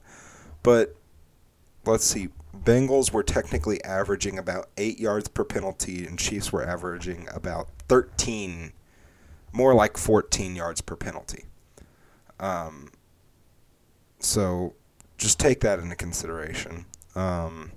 But 0.64 0.96
let's 1.86 2.06
see. 2.06 2.30
Bengals 2.64 3.12
were 3.12 3.24
technically 3.24 3.84
averaging 3.84 4.38
about 4.38 4.70
eight 4.78 5.00
yards 5.00 5.28
per 5.28 5.44
penalty, 5.44 6.06
and 6.06 6.20
Chiefs 6.20 6.52
were 6.52 6.66
averaging 6.66 7.28
about 7.34 7.70
13, 7.88 8.74
more 9.52 9.74
like 9.74 9.98
14 9.98 10.56
yards 10.56 10.82
per 10.82 10.96
penalty. 10.96 11.46
Um, 12.40 12.92
so 14.20 14.76
just 15.18 15.40
take 15.40 15.62
that 15.62 15.80
into 15.80 15.96
consideration. 15.96 16.86
Um, 17.16 17.72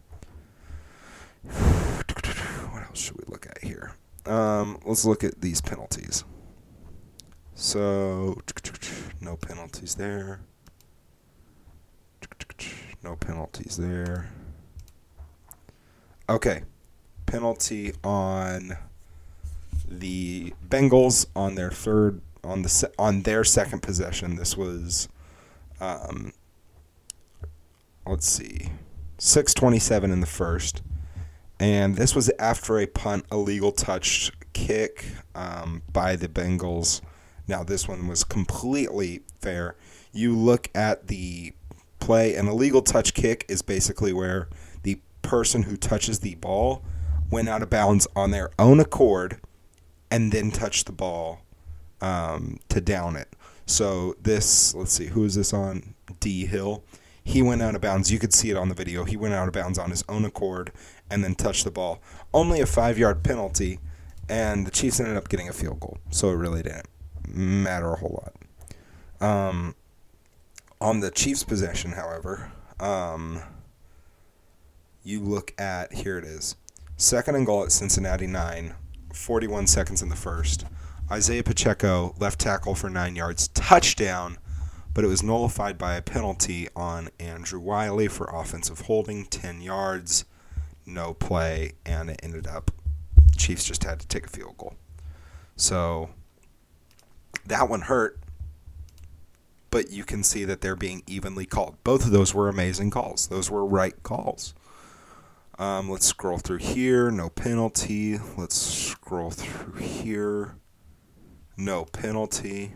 what 1.44 2.82
else 2.82 3.00
should 3.00 3.16
we 3.16 3.24
look 3.28 3.46
at 3.46 3.62
here? 3.62 3.94
Um, 4.26 4.78
let's 4.84 5.04
look 5.04 5.24
at 5.24 5.40
these 5.40 5.60
penalties. 5.60 6.24
So, 7.54 8.40
no 9.20 9.36
penalties 9.36 9.94
there. 9.94 10.40
No 13.02 13.16
penalties 13.16 13.78
there. 13.78 14.30
Okay. 16.30 16.62
Penalty 17.26 17.92
on 18.04 18.76
the 19.88 20.54
Bengals 20.68 21.26
on 21.34 21.56
their 21.56 21.72
third 21.72 22.20
on 22.44 22.62
the 22.62 22.92
on 23.00 23.22
their 23.22 23.42
second 23.42 23.82
possession. 23.82 24.36
This 24.36 24.56
was 24.56 25.08
um, 25.80 26.32
let's 28.06 28.28
see. 28.28 28.70
627 29.18 30.12
in 30.12 30.20
the 30.20 30.26
first. 30.26 30.82
And 31.58 31.96
this 31.96 32.14
was 32.14 32.30
after 32.38 32.78
a 32.78 32.86
punt, 32.86 33.26
illegal 33.32 33.72
touch 33.72 34.30
kick 34.52 35.04
um, 35.34 35.82
by 35.92 36.14
the 36.14 36.28
Bengals. 36.28 37.00
Now, 37.48 37.64
this 37.64 37.88
one 37.88 38.06
was 38.06 38.22
completely 38.22 39.22
fair. 39.40 39.74
You 40.12 40.36
look 40.36 40.70
at 40.74 41.08
the 41.08 41.52
play, 41.98 42.34
an 42.36 42.48
illegal 42.48 42.80
touch 42.82 43.14
kick 43.14 43.44
is 43.48 43.60
basically 43.60 44.12
where 44.12 44.48
person 45.22 45.64
who 45.64 45.76
touches 45.76 46.20
the 46.20 46.34
ball 46.36 46.82
went 47.30 47.48
out 47.48 47.62
of 47.62 47.70
bounds 47.70 48.06
on 48.16 48.30
their 48.30 48.50
own 48.58 48.80
accord 48.80 49.40
and 50.10 50.32
then 50.32 50.50
touched 50.50 50.86
the 50.86 50.92
ball 50.92 51.42
um, 52.00 52.58
to 52.68 52.80
down 52.80 53.16
it. 53.16 53.28
So, 53.66 54.16
this, 54.20 54.74
let's 54.74 54.92
see, 54.92 55.06
who 55.06 55.24
is 55.24 55.36
this 55.36 55.52
on? 55.52 55.94
D 56.18 56.44
Hill 56.46 56.82
he 57.30 57.42
went 57.42 57.62
out 57.62 57.74
of 57.74 57.80
bounds. 57.80 58.10
You 58.10 58.18
could 58.18 58.32
see 58.32 58.50
it 58.50 58.56
on 58.56 58.68
the 58.68 58.74
video. 58.74 59.04
He 59.04 59.16
went 59.16 59.34
out 59.34 59.46
of 59.46 59.54
bounds 59.54 59.78
on 59.78 59.90
his 59.90 60.04
own 60.08 60.24
accord 60.24 60.72
and 61.10 61.22
then 61.22 61.34
touched 61.34 61.64
the 61.64 61.70
ball. 61.70 62.00
Only 62.32 62.60
a 62.60 62.66
five 62.66 62.98
yard 62.98 63.22
penalty, 63.22 63.78
and 64.28 64.66
the 64.66 64.70
Chiefs 64.70 65.00
ended 65.00 65.16
up 65.16 65.28
getting 65.28 65.48
a 65.48 65.52
field 65.52 65.80
goal. 65.80 65.98
So 66.10 66.30
it 66.30 66.34
really 66.34 66.62
didn't 66.62 66.88
matter 67.28 67.92
a 67.92 67.96
whole 67.96 68.22
lot. 68.22 69.26
Um, 69.26 69.74
on 70.80 71.00
the 71.00 71.10
Chiefs' 71.10 71.44
possession, 71.44 71.92
however, 71.92 72.50
um, 72.78 73.42
you 75.02 75.20
look 75.20 75.58
at 75.58 75.92
here 75.92 76.18
it 76.18 76.24
is 76.24 76.56
second 76.96 77.34
and 77.34 77.46
goal 77.46 77.64
at 77.64 77.72
Cincinnati 77.72 78.26
9, 78.26 78.74
41 79.12 79.66
seconds 79.66 80.02
in 80.02 80.08
the 80.08 80.16
first. 80.16 80.66
Isaiah 81.10 81.42
Pacheco, 81.42 82.14
left 82.18 82.38
tackle 82.38 82.74
for 82.74 82.90
nine 82.90 83.16
yards, 83.16 83.48
touchdown 83.48 84.38
but 84.92 85.04
it 85.04 85.08
was 85.08 85.22
nullified 85.22 85.78
by 85.78 85.94
a 85.94 86.02
penalty 86.02 86.68
on 86.74 87.08
Andrew 87.18 87.60
Wylie 87.60 88.08
for 88.08 88.26
offensive 88.26 88.82
holding, 88.82 89.24
10 89.26 89.60
yards, 89.60 90.24
no 90.84 91.14
play, 91.14 91.72
and 91.86 92.10
it 92.10 92.20
ended 92.22 92.46
up 92.46 92.70
Chiefs 93.36 93.64
just 93.64 93.84
had 93.84 94.00
to 94.00 94.06
take 94.06 94.26
a 94.26 94.28
field 94.28 94.58
goal. 94.58 94.74
So 95.56 96.10
that 97.46 97.68
one 97.68 97.82
hurt, 97.82 98.18
but 99.70 99.90
you 99.90 100.04
can 100.04 100.22
see 100.22 100.44
that 100.44 100.60
they're 100.60 100.76
being 100.76 101.02
evenly 101.06 101.46
called. 101.46 101.76
Both 101.84 102.04
of 102.04 102.10
those 102.10 102.34
were 102.34 102.48
amazing 102.48 102.90
calls. 102.90 103.28
Those 103.28 103.50
were 103.50 103.64
right 103.64 104.02
calls. 104.02 104.52
Um, 105.60 105.90
let's 105.90 106.06
scroll 106.06 106.38
through 106.38 106.56
here. 106.56 107.10
No 107.10 107.28
penalty. 107.28 108.18
Let's 108.38 108.56
scroll 108.56 109.30
through 109.30 109.74
here. 109.74 110.56
No 111.58 111.84
penalty. 111.84 112.72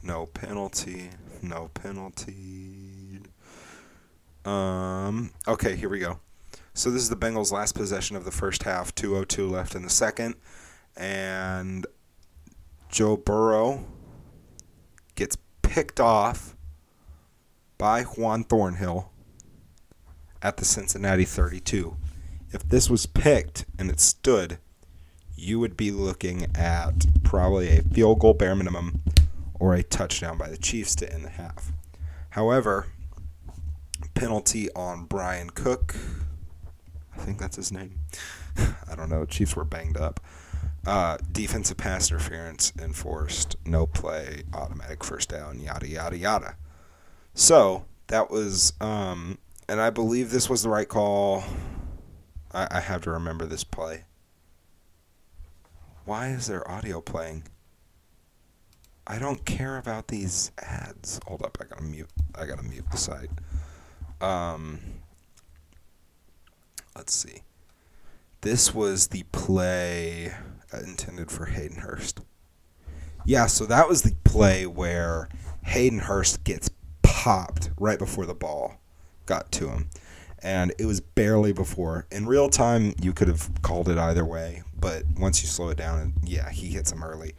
No 0.00 0.26
penalty. 0.26 1.10
No 1.42 1.72
penalty. 1.74 3.20
Um, 4.44 5.32
okay, 5.48 5.74
here 5.74 5.88
we 5.88 5.98
go. 5.98 6.20
So 6.72 6.92
this 6.92 7.02
is 7.02 7.08
the 7.08 7.16
Bengals' 7.16 7.50
last 7.50 7.74
possession 7.74 8.14
of 8.14 8.24
the 8.24 8.30
first 8.30 8.62
half. 8.62 8.94
2:02 8.94 9.50
left 9.50 9.74
in 9.74 9.82
the 9.82 9.90
second, 9.90 10.36
and 10.96 11.84
Joe 12.88 13.16
Burrow 13.16 13.84
gets 15.16 15.36
picked 15.62 15.98
off 15.98 16.54
by 17.76 18.04
Juan 18.04 18.44
Thornhill 18.44 19.10
at 20.42 20.56
the 20.56 20.64
Cincinnati 20.64 21.24
32. 21.24 21.96
If 22.50 22.68
this 22.68 22.88
was 22.88 23.06
picked 23.06 23.64
and 23.78 23.90
it 23.90 24.00
stood, 24.00 24.58
you 25.34 25.60
would 25.60 25.76
be 25.76 25.90
looking 25.90 26.46
at 26.56 27.06
probably 27.22 27.68
a 27.68 27.82
field 27.82 28.20
goal 28.20 28.34
bare 28.34 28.54
minimum 28.54 29.02
or 29.58 29.74
a 29.74 29.82
touchdown 29.82 30.38
by 30.38 30.48
the 30.48 30.56
Chiefs 30.56 30.94
to 30.96 31.12
end 31.12 31.24
the 31.24 31.30
half. 31.30 31.72
However, 32.30 32.86
penalty 34.14 34.70
on 34.72 35.04
Bryan 35.04 35.50
Cook. 35.50 35.94
I 37.14 37.20
think 37.20 37.38
that's 37.38 37.56
his 37.56 37.72
name. 37.72 37.98
I 38.58 38.94
don't 38.94 39.10
know. 39.10 39.24
Chiefs 39.24 39.56
were 39.56 39.64
banged 39.64 39.96
up. 39.96 40.20
Uh, 40.86 41.18
defensive 41.32 41.76
pass 41.76 42.10
interference 42.10 42.72
enforced, 42.80 43.56
no 43.64 43.86
play, 43.86 44.44
automatic 44.54 45.02
first 45.02 45.28
down, 45.28 45.58
yada, 45.58 45.88
yada, 45.88 46.16
yada. 46.16 46.54
So 47.34 47.84
that 48.06 48.30
was, 48.30 48.72
um, 48.80 49.38
and 49.68 49.80
I 49.80 49.90
believe 49.90 50.30
this 50.30 50.48
was 50.48 50.62
the 50.62 50.68
right 50.68 50.88
call. 50.88 51.44
I, 52.52 52.68
I 52.70 52.80
have 52.80 53.02
to 53.02 53.10
remember 53.10 53.46
this 53.46 53.64
play. 53.64 54.04
Why 56.04 56.28
is 56.28 56.46
there 56.46 56.68
audio 56.70 57.00
playing? 57.00 57.44
I 59.06 59.18
don't 59.18 59.44
care 59.44 59.76
about 59.76 60.08
these 60.08 60.50
ads. 60.58 61.20
Hold 61.26 61.42
up, 61.42 61.58
I 61.60 61.64
gotta 61.64 61.82
mute. 61.82 62.10
I 62.34 62.46
gotta 62.46 62.62
mute 62.62 62.84
the 62.90 62.96
site. 62.96 63.30
Um, 64.20 64.80
let's 66.94 67.14
see. 67.14 67.42
This 68.40 68.74
was 68.74 69.08
the 69.08 69.24
play 69.32 70.32
intended 70.72 71.30
for 71.30 71.46
Hayden 71.46 71.78
Hurst. 71.78 72.20
Yeah, 73.24 73.46
so 73.46 73.66
that 73.66 73.88
was 73.88 74.02
the 74.02 74.14
play 74.24 74.66
where 74.66 75.28
Hayden 75.64 75.98
Hurst 75.98 76.44
gets 76.44 76.70
popped 77.02 77.70
right 77.78 77.98
before 77.98 78.26
the 78.26 78.34
ball 78.34 78.80
got 79.26 79.52
to 79.52 79.68
him. 79.68 79.90
And 80.42 80.72
it 80.78 80.86
was 80.86 81.00
barely 81.00 81.52
before. 81.52 82.06
In 82.10 82.26
real 82.26 82.48
time, 82.48 82.94
you 83.00 83.12
could 83.12 83.28
have 83.28 83.50
called 83.62 83.88
it 83.88 83.98
either 83.98 84.24
way, 84.24 84.62
but 84.78 85.04
once 85.18 85.42
you 85.42 85.48
slow 85.48 85.70
it 85.70 85.78
down, 85.78 85.98
and 85.98 86.12
yeah, 86.22 86.50
he 86.50 86.68
hits 86.68 86.92
him 86.92 87.02
early. 87.02 87.34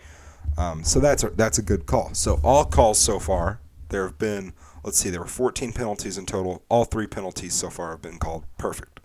Um, 0.58 0.84
so 0.84 1.00
that's 1.00 1.24
a, 1.24 1.30
that's 1.30 1.58
a 1.58 1.62
good 1.62 1.86
call. 1.86 2.14
So 2.14 2.40
all 2.44 2.66
calls 2.66 3.00
so 3.00 3.20
far, 3.20 3.62
there 3.90 4.04
have 4.04 4.18
been, 4.18 4.54
let's 4.84 4.98
see, 4.98 5.10
there 5.10 5.22
were 5.22 5.28
14 5.28 5.72
penalties 5.72 6.18
in 6.18 6.26
total. 6.26 6.64
All 6.70 6.84
three 6.84 7.08
penalties 7.08 7.54
so 7.54 7.70
far 7.70 7.92
have 7.92 8.02
been 8.02 8.18
called 8.18 8.46
perfect. 8.58 9.00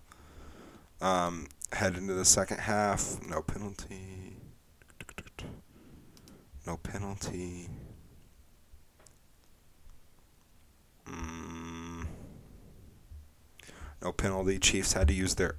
Um, 1.01 1.49
head 1.73 1.97
into 1.97 2.15
the 2.15 2.25
second 2.25 2.59
half, 2.59 3.19
no 3.29 3.43
penalty. 3.43 4.37
No 6.67 6.77
penalty. 6.77 7.69
Mm. 11.09 11.72
No 14.03 14.13
penalty. 14.13 14.59
Chiefs 14.59 14.95
had 14.95 15.09
to 15.09 15.15
use 15.15 15.37
their 15.37 15.57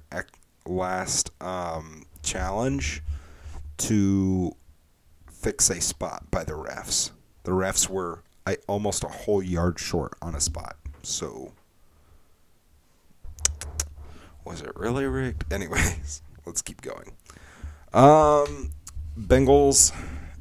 last 0.66 1.30
um, 1.42 2.04
challenge 2.22 3.02
to 3.78 4.54
fix 5.30 5.70
a 5.70 5.80
spot 5.80 6.30
by 6.30 6.44
the 6.44 6.52
refs. 6.52 7.10
The 7.44 7.52
refs 7.52 7.88
were 7.88 8.22
I, 8.46 8.58
almost 8.66 9.04
a 9.04 9.08
whole 9.08 9.42
yard 9.42 9.78
short 9.78 10.14
on 10.20 10.34
a 10.34 10.40
spot. 10.40 10.76
So 11.02 11.52
was 14.44 14.60
it 14.60 14.72
really 14.76 15.06
rigged? 15.06 15.44
Anyways, 15.52 16.22
let's 16.46 16.62
keep 16.62 16.82
going. 16.82 17.12
Um, 17.92 18.70
Bengals 19.18 19.94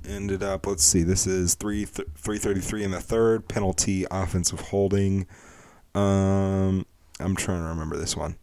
ended 0.07 0.43
up. 0.43 0.67
Let's 0.67 0.83
see. 0.83 1.03
This 1.03 1.27
is 1.27 1.55
three 1.55 1.85
th- 1.85 2.07
three 2.17 2.37
thirty 2.37 2.59
three 2.59 2.83
in 2.83 2.91
the 2.91 2.99
third 2.99 3.47
penalty, 3.47 4.05
offensive 4.11 4.59
holding. 4.59 5.27
Um, 5.95 6.85
I'm 7.19 7.35
trying 7.35 7.61
to 7.61 7.69
remember 7.69 7.97
this 7.97 8.15
one. 8.15 8.37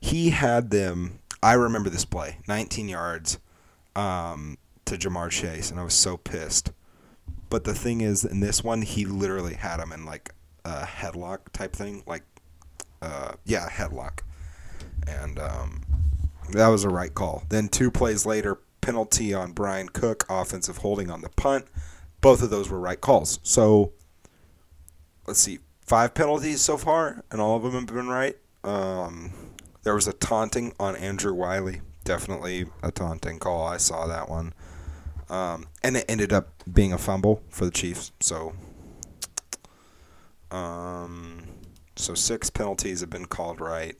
He 0.00 0.30
had 0.30 0.70
them. 0.70 1.20
I 1.42 1.54
remember 1.54 1.90
this 1.90 2.04
play. 2.04 2.38
19 2.48 2.88
yards. 2.88 3.38
Um, 3.94 4.58
to 4.86 4.96
Ja'Marr 4.96 5.30
Chase, 5.30 5.70
and 5.70 5.78
I 5.78 5.84
was 5.84 5.94
so 5.94 6.16
pissed. 6.16 6.72
But 7.50 7.64
the 7.64 7.74
thing 7.74 8.00
is, 8.00 8.24
in 8.24 8.40
this 8.40 8.64
one, 8.64 8.82
he 8.82 9.04
literally 9.04 9.54
had 9.54 9.80
him 9.80 9.92
in 9.92 10.04
like 10.04 10.32
a 10.64 10.84
headlock 10.84 11.52
type 11.52 11.74
thing, 11.74 12.02
like 12.06 12.22
uh, 13.02 13.32
yeah, 13.44 13.68
headlock, 13.68 14.20
and 15.06 15.38
um, 15.38 15.84
that 16.50 16.68
was 16.68 16.84
a 16.84 16.88
right 16.88 17.12
call. 17.12 17.44
Then 17.48 17.68
two 17.68 17.90
plays 17.90 18.24
later, 18.24 18.58
penalty 18.80 19.34
on 19.34 19.52
Bryan 19.52 19.88
Cook, 19.88 20.24
offensive 20.28 20.78
holding 20.78 21.10
on 21.10 21.20
the 21.20 21.28
punt. 21.30 21.66
Both 22.20 22.42
of 22.42 22.50
those 22.50 22.70
were 22.70 22.80
right 22.80 23.00
calls. 23.00 23.38
So 23.42 23.92
let's 25.26 25.40
see, 25.40 25.58
five 25.86 26.14
penalties 26.14 26.60
so 26.60 26.76
far, 26.76 27.24
and 27.30 27.40
all 27.40 27.56
of 27.56 27.62
them 27.62 27.72
have 27.72 27.86
been 27.86 28.08
right. 28.08 28.36
Um, 28.64 29.32
there 29.84 29.94
was 29.94 30.08
a 30.08 30.12
taunting 30.12 30.74
on 30.78 30.96
Andrew 30.96 31.32
Wylie. 31.32 31.80
Definitely 32.04 32.66
a 32.82 32.90
taunting 32.90 33.38
call. 33.38 33.66
I 33.66 33.76
saw 33.76 34.06
that 34.06 34.28
one. 34.28 34.52
Um, 35.28 35.66
and 35.82 35.96
it 35.96 36.04
ended 36.08 36.32
up 36.32 36.62
being 36.72 36.92
a 36.92 36.98
fumble 36.98 37.42
for 37.48 37.64
the 37.64 37.70
Chiefs. 37.70 38.12
So, 38.20 38.54
um, 40.50 41.42
so 41.96 42.14
six 42.14 42.50
penalties 42.50 43.00
have 43.00 43.10
been 43.10 43.26
called 43.26 43.60
right. 43.60 43.96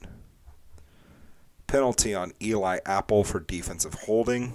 Penalty 1.67 2.15
on 2.15 2.31
Eli 2.41 2.79
Apple 2.85 3.25
for 3.25 3.41
defensive 3.41 3.93
holding. 3.93 4.53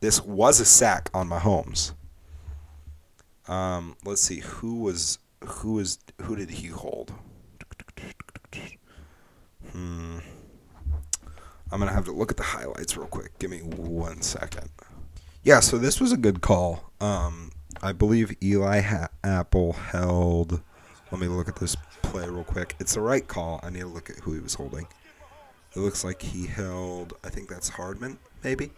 This 0.00 0.20
was 0.22 0.60
a 0.60 0.64
sack 0.64 1.10
on 1.12 1.28
Mahomes. 1.28 1.92
Um, 3.48 3.96
let's 4.04 4.22
see 4.22 4.40
who 4.40 4.76
was 4.76 5.18
who 5.46 5.74
was 5.74 5.98
who 6.22 6.36
did 6.36 6.50
he 6.50 6.68
hold? 6.68 7.12
Hmm. 9.72 10.18
I'm 11.72 11.80
gonna 11.80 11.92
have 11.92 12.04
to 12.04 12.12
look 12.12 12.30
at 12.30 12.36
the 12.36 12.42
highlights 12.42 12.96
real 12.96 13.06
quick. 13.06 13.38
Give 13.38 13.50
me 13.50 13.58
one 13.58 14.22
second. 14.22 14.68
Yeah, 15.42 15.60
so 15.60 15.76
this 15.76 16.00
was 16.00 16.12
a 16.12 16.16
good 16.16 16.40
call. 16.40 16.90
Um, 17.00 17.50
I 17.82 17.92
believe 17.92 18.34
Eli 18.42 18.80
ha- 18.80 19.08
Apple 19.22 19.72
held. 19.72 20.62
Let 21.10 21.20
me 21.20 21.26
look 21.26 21.48
at 21.48 21.56
this 21.56 21.76
play 22.02 22.28
real 22.28 22.44
quick. 22.44 22.76
It's 22.78 22.94
the 22.94 23.00
right 23.00 23.26
call. 23.26 23.60
I 23.62 23.70
need 23.70 23.80
to 23.80 23.86
look 23.86 24.08
at 24.08 24.16
who 24.16 24.32
he 24.32 24.40
was 24.40 24.54
holding. 24.54 24.86
It 25.74 25.80
looks 25.80 26.04
like 26.04 26.22
he 26.22 26.46
held. 26.46 27.14
I 27.24 27.30
think 27.30 27.48
that's 27.48 27.68
Hardman, 27.68 28.18
maybe. 28.42 28.70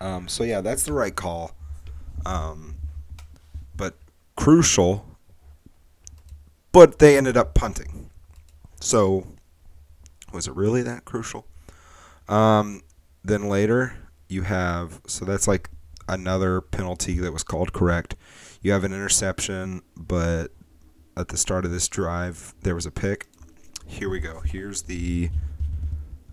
Um, 0.00 0.28
so 0.28 0.44
yeah, 0.44 0.60
that's 0.60 0.84
the 0.84 0.92
right 0.92 1.14
call. 1.16 1.52
Um, 2.26 2.76
but 3.76 3.96
crucial. 4.36 5.06
But 6.76 6.98
they 6.98 7.16
ended 7.16 7.38
up 7.38 7.54
punting. 7.54 8.10
So 8.82 9.26
was 10.34 10.46
it 10.46 10.54
really 10.54 10.82
that 10.82 11.06
crucial? 11.06 11.46
Um, 12.28 12.82
then 13.24 13.48
later 13.48 13.96
you 14.28 14.42
have 14.42 15.00
so 15.06 15.24
that's 15.24 15.48
like 15.48 15.70
another 16.06 16.60
penalty 16.60 17.18
that 17.20 17.32
was 17.32 17.42
called 17.42 17.72
correct. 17.72 18.14
You 18.60 18.72
have 18.72 18.84
an 18.84 18.92
interception, 18.92 19.80
but 19.96 20.48
at 21.16 21.28
the 21.28 21.38
start 21.38 21.64
of 21.64 21.70
this 21.70 21.88
drive 21.88 22.54
there 22.60 22.74
was 22.74 22.84
a 22.84 22.90
pick. 22.90 23.26
Here 23.86 24.10
we 24.10 24.20
go. 24.20 24.40
Here's 24.40 24.82
the 24.82 25.30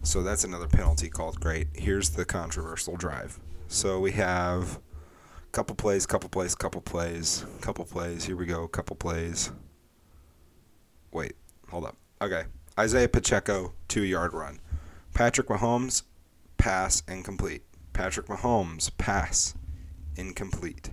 so 0.02 0.24
that's 0.24 0.44
another 0.44 0.68
penalty 0.68 1.08
called 1.08 1.40
great. 1.40 1.70
Here's 1.74 2.10
the 2.10 2.26
controversial 2.26 2.98
drive. 2.98 3.40
So 3.70 3.98
we 4.02 4.12
have 4.12 4.82
couple 5.54 5.78
plays, 5.78 6.06
couple 6.06 6.28
plays, 6.28 6.54
couple 6.54 6.82
plays, 6.82 7.46
couple 7.62 7.86
plays. 7.86 8.26
Here 8.26 8.36
we 8.36 8.46
go, 8.46 8.68
couple 8.68 8.98
plays. 8.98 9.50
Wait, 11.14 11.36
hold 11.70 11.86
up. 11.86 11.96
Okay. 12.22 12.44
Isaiah 12.78 13.08
Pacheco, 13.08 13.74
two 13.88 14.04
yard 14.04 14.34
run. 14.34 14.60
Patrick 15.14 15.48
Mahomes, 15.48 16.04
pass 16.58 17.04
incomplete. 17.08 17.62
Patrick 17.94 18.26
Mahomes, 18.26 18.90
pass 18.98 19.54
incomplete. 20.16 20.90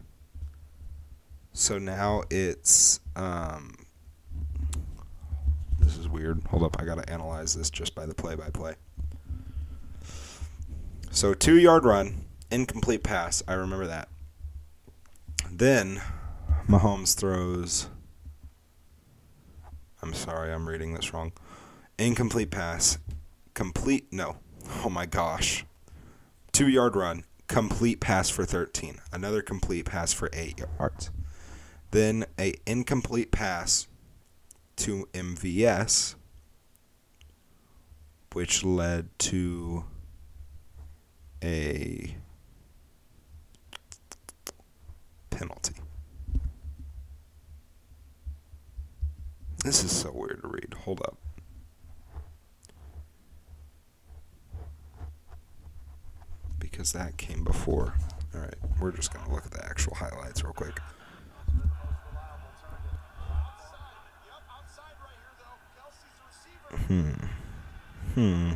So 1.53 1.79
now 1.79 2.23
it's. 2.31 3.01
Um, 3.17 3.77
this 5.79 5.97
is 5.97 6.07
weird. 6.09 6.43
Hold 6.51 6.65
up. 6.65 6.77
I 6.79 6.85
got 6.85 7.03
to 7.03 7.11
analyze 7.11 7.55
this 7.55 7.71
just 7.71 7.95
by 7.95 8.05
the 8.05 8.15
play 8.15 8.35
by 8.35 8.51
play. 8.51 8.75
So 11.11 11.33
two 11.33 11.59
yard 11.59 11.85
run, 11.85 12.27
incomplete 12.51 13.03
pass. 13.03 13.43
I 13.49 13.55
remember 13.55 13.87
that. 13.87 14.09
Then 15.51 16.03
Mahomes 16.69 17.17
throws. 17.17 17.89
I'm 20.03 20.15
sorry, 20.15 20.53
I'm 20.53 20.69
reading 20.69 20.95
this 20.95 21.13
wrong. 21.13 21.33
Incomplete 21.99 22.51
pass. 22.51 22.99
Complete. 23.55 24.13
No. 24.13 24.37
Oh 24.85 24.91
my 24.91 25.07
gosh. 25.07 25.67
Two 26.53 26.69
yard 26.69 26.97
run. 26.97 27.25
Complete 27.49 28.01
pass 28.01 28.31
for 28.31 28.45
13. 28.45 29.01
Another 29.13 29.43
complete 29.43 29.87
pass 29.87 30.13
for 30.13 30.31
8 30.33 30.61
yards. 30.79 31.11
Then 31.91 32.25
a 32.39 32.55
incomplete 32.67 33.33
pass 33.33 33.89
to 34.77 35.09
MVS, 35.13 36.15
which 38.33 38.65
led 38.65 39.09
to 39.19 39.85
a 41.43 42.15
penalty. 45.31 45.80
This 49.65 49.85
is 49.85 49.93
so 49.93 50.11
weird 50.13 50.41
to 50.43 50.49
read. 50.49 50.75
Hold 50.85 51.01
up. 51.03 51.19
Because 56.59 56.93
that 56.93 57.19
came 57.19 57.45
before. 57.45 57.95
All 58.35 58.41
right, 58.41 58.55
we're 58.81 58.93
just 58.93 59.13
going 59.13 59.27
to 59.27 59.33
look 59.33 59.45
at 59.45 59.51
the 59.51 59.65
actual 59.65 59.95
highlights 59.95 60.43
real 60.43 60.53
quick. 60.53 60.79
Hmm. 66.87 67.11
Hmm. 68.15 68.53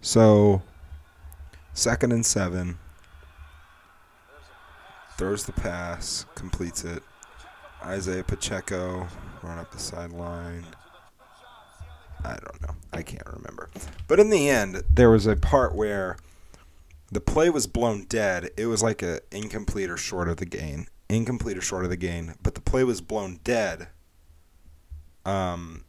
So, 0.00 0.62
second 1.72 2.12
and 2.12 2.26
seven. 2.26 2.78
Throws 5.16 5.46
the 5.46 5.52
pass, 5.52 6.26
completes 6.34 6.84
it. 6.84 7.02
Isaiah 7.84 8.24
Pacheco 8.24 9.06
run 9.42 9.58
up 9.58 9.70
the 9.70 9.78
sideline. 9.78 10.64
I 12.24 12.36
don't 12.36 12.62
know. 12.62 12.74
I 12.92 13.02
can't 13.02 13.26
remember. 13.26 13.68
But 14.08 14.18
in 14.18 14.30
the 14.30 14.48
end, 14.48 14.82
there 14.88 15.10
was 15.10 15.26
a 15.26 15.36
part 15.36 15.74
where 15.74 16.16
the 17.12 17.20
play 17.20 17.50
was 17.50 17.66
blown 17.66 18.04
dead. 18.04 18.50
It 18.56 18.66
was 18.66 18.82
like 18.82 19.02
a 19.02 19.20
incomplete 19.30 19.90
or 19.90 19.98
short 19.98 20.28
of 20.28 20.38
the 20.38 20.46
gain. 20.46 20.88
Incomplete 21.10 21.58
or 21.58 21.60
short 21.60 21.84
of 21.84 21.90
the 21.90 21.96
gain. 21.96 22.34
But 22.42 22.54
the 22.54 22.62
play 22.62 22.84
was 22.84 23.02
blown 23.02 23.40
dead 23.44 23.88
um, 25.26 25.84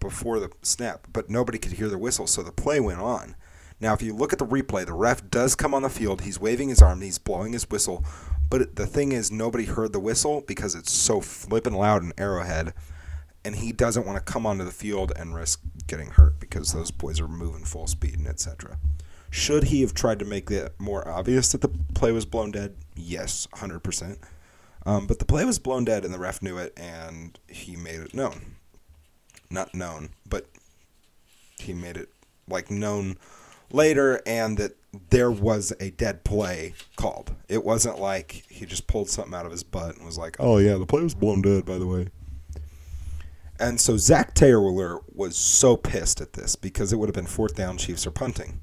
before 0.00 0.40
the 0.40 0.50
snap. 0.62 1.08
But 1.12 1.28
nobody 1.28 1.58
could 1.58 1.72
hear 1.72 1.88
the 1.88 1.98
whistle, 1.98 2.26
so 2.26 2.42
the 2.42 2.50
play 2.50 2.80
went 2.80 3.00
on. 3.00 3.36
Now, 3.80 3.92
if 3.92 4.00
you 4.00 4.14
look 4.14 4.32
at 4.32 4.38
the 4.38 4.46
replay, 4.46 4.86
the 4.86 4.94
ref 4.94 5.28
does 5.28 5.54
come 5.54 5.74
on 5.74 5.82
the 5.82 5.90
field. 5.90 6.22
He's 6.22 6.40
waving 6.40 6.70
his 6.70 6.80
arm. 6.80 7.02
He's 7.02 7.18
blowing 7.18 7.52
his 7.52 7.68
whistle. 7.68 8.04
But 8.56 8.76
the 8.76 8.86
thing 8.86 9.10
is, 9.10 9.32
nobody 9.32 9.64
heard 9.64 9.92
the 9.92 9.98
whistle 9.98 10.44
because 10.46 10.76
it's 10.76 10.92
so 10.92 11.20
flippin' 11.20 11.72
loud 11.72 12.04
in 12.04 12.12
Arrowhead. 12.16 12.72
And 13.44 13.56
he 13.56 13.72
doesn't 13.72 14.06
want 14.06 14.24
to 14.24 14.32
come 14.32 14.46
onto 14.46 14.62
the 14.62 14.70
field 14.70 15.10
and 15.16 15.34
risk 15.34 15.60
getting 15.88 16.10
hurt 16.10 16.38
because 16.38 16.72
those 16.72 16.92
boys 16.92 17.20
are 17.20 17.26
moving 17.26 17.64
full 17.64 17.88
speed 17.88 18.16
and 18.16 18.28
etc. 18.28 18.78
Should 19.28 19.64
he 19.64 19.80
have 19.80 19.92
tried 19.92 20.20
to 20.20 20.24
make 20.24 20.52
it 20.52 20.72
more 20.78 21.08
obvious 21.08 21.50
that 21.50 21.62
the 21.62 21.70
play 21.94 22.12
was 22.12 22.26
blown 22.26 22.52
dead? 22.52 22.76
Yes, 22.94 23.48
100%. 23.54 24.18
Um, 24.86 25.08
but 25.08 25.18
the 25.18 25.24
play 25.24 25.44
was 25.44 25.58
blown 25.58 25.84
dead 25.84 26.04
and 26.04 26.14
the 26.14 26.20
ref 26.20 26.40
knew 26.40 26.56
it 26.56 26.74
and 26.76 27.36
he 27.48 27.74
made 27.74 27.98
it 28.02 28.14
known. 28.14 28.54
Not 29.50 29.74
known, 29.74 30.10
but 30.24 30.46
he 31.58 31.72
made 31.72 31.96
it 31.96 32.10
like 32.48 32.70
known 32.70 33.16
later 33.74 34.22
and 34.26 34.56
that 34.58 34.76
there 35.10 35.30
was 35.30 35.72
a 35.80 35.90
dead 35.90 36.24
play 36.24 36.74
called. 36.96 37.34
It 37.48 37.64
wasn't 37.64 37.98
like 37.98 38.44
he 38.48 38.64
just 38.64 38.86
pulled 38.86 39.08
something 39.08 39.34
out 39.34 39.44
of 39.44 39.52
his 39.52 39.62
butt 39.64 39.96
and 39.96 40.06
was 40.06 40.18
like, 40.18 40.36
"Oh 40.38 40.58
yeah, 40.58 40.76
the 40.76 40.86
play 40.86 41.02
was 41.02 41.14
blown 41.14 41.42
dead, 41.42 41.64
by 41.64 41.78
the 41.78 41.86
way." 41.86 42.08
And 43.58 43.80
so 43.80 43.96
Zac 43.96 44.34
Taylor 44.34 45.00
was 45.12 45.36
so 45.36 45.76
pissed 45.76 46.20
at 46.20 46.32
this 46.32 46.56
because 46.56 46.92
it 46.92 46.96
would 46.96 47.08
have 47.08 47.14
been 47.14 47.26
fourth 47.26 47.54
down, 47.54 47.78
Chiefs 47.78 48.06
are 48.06 48.10
punting. 48.10 48.60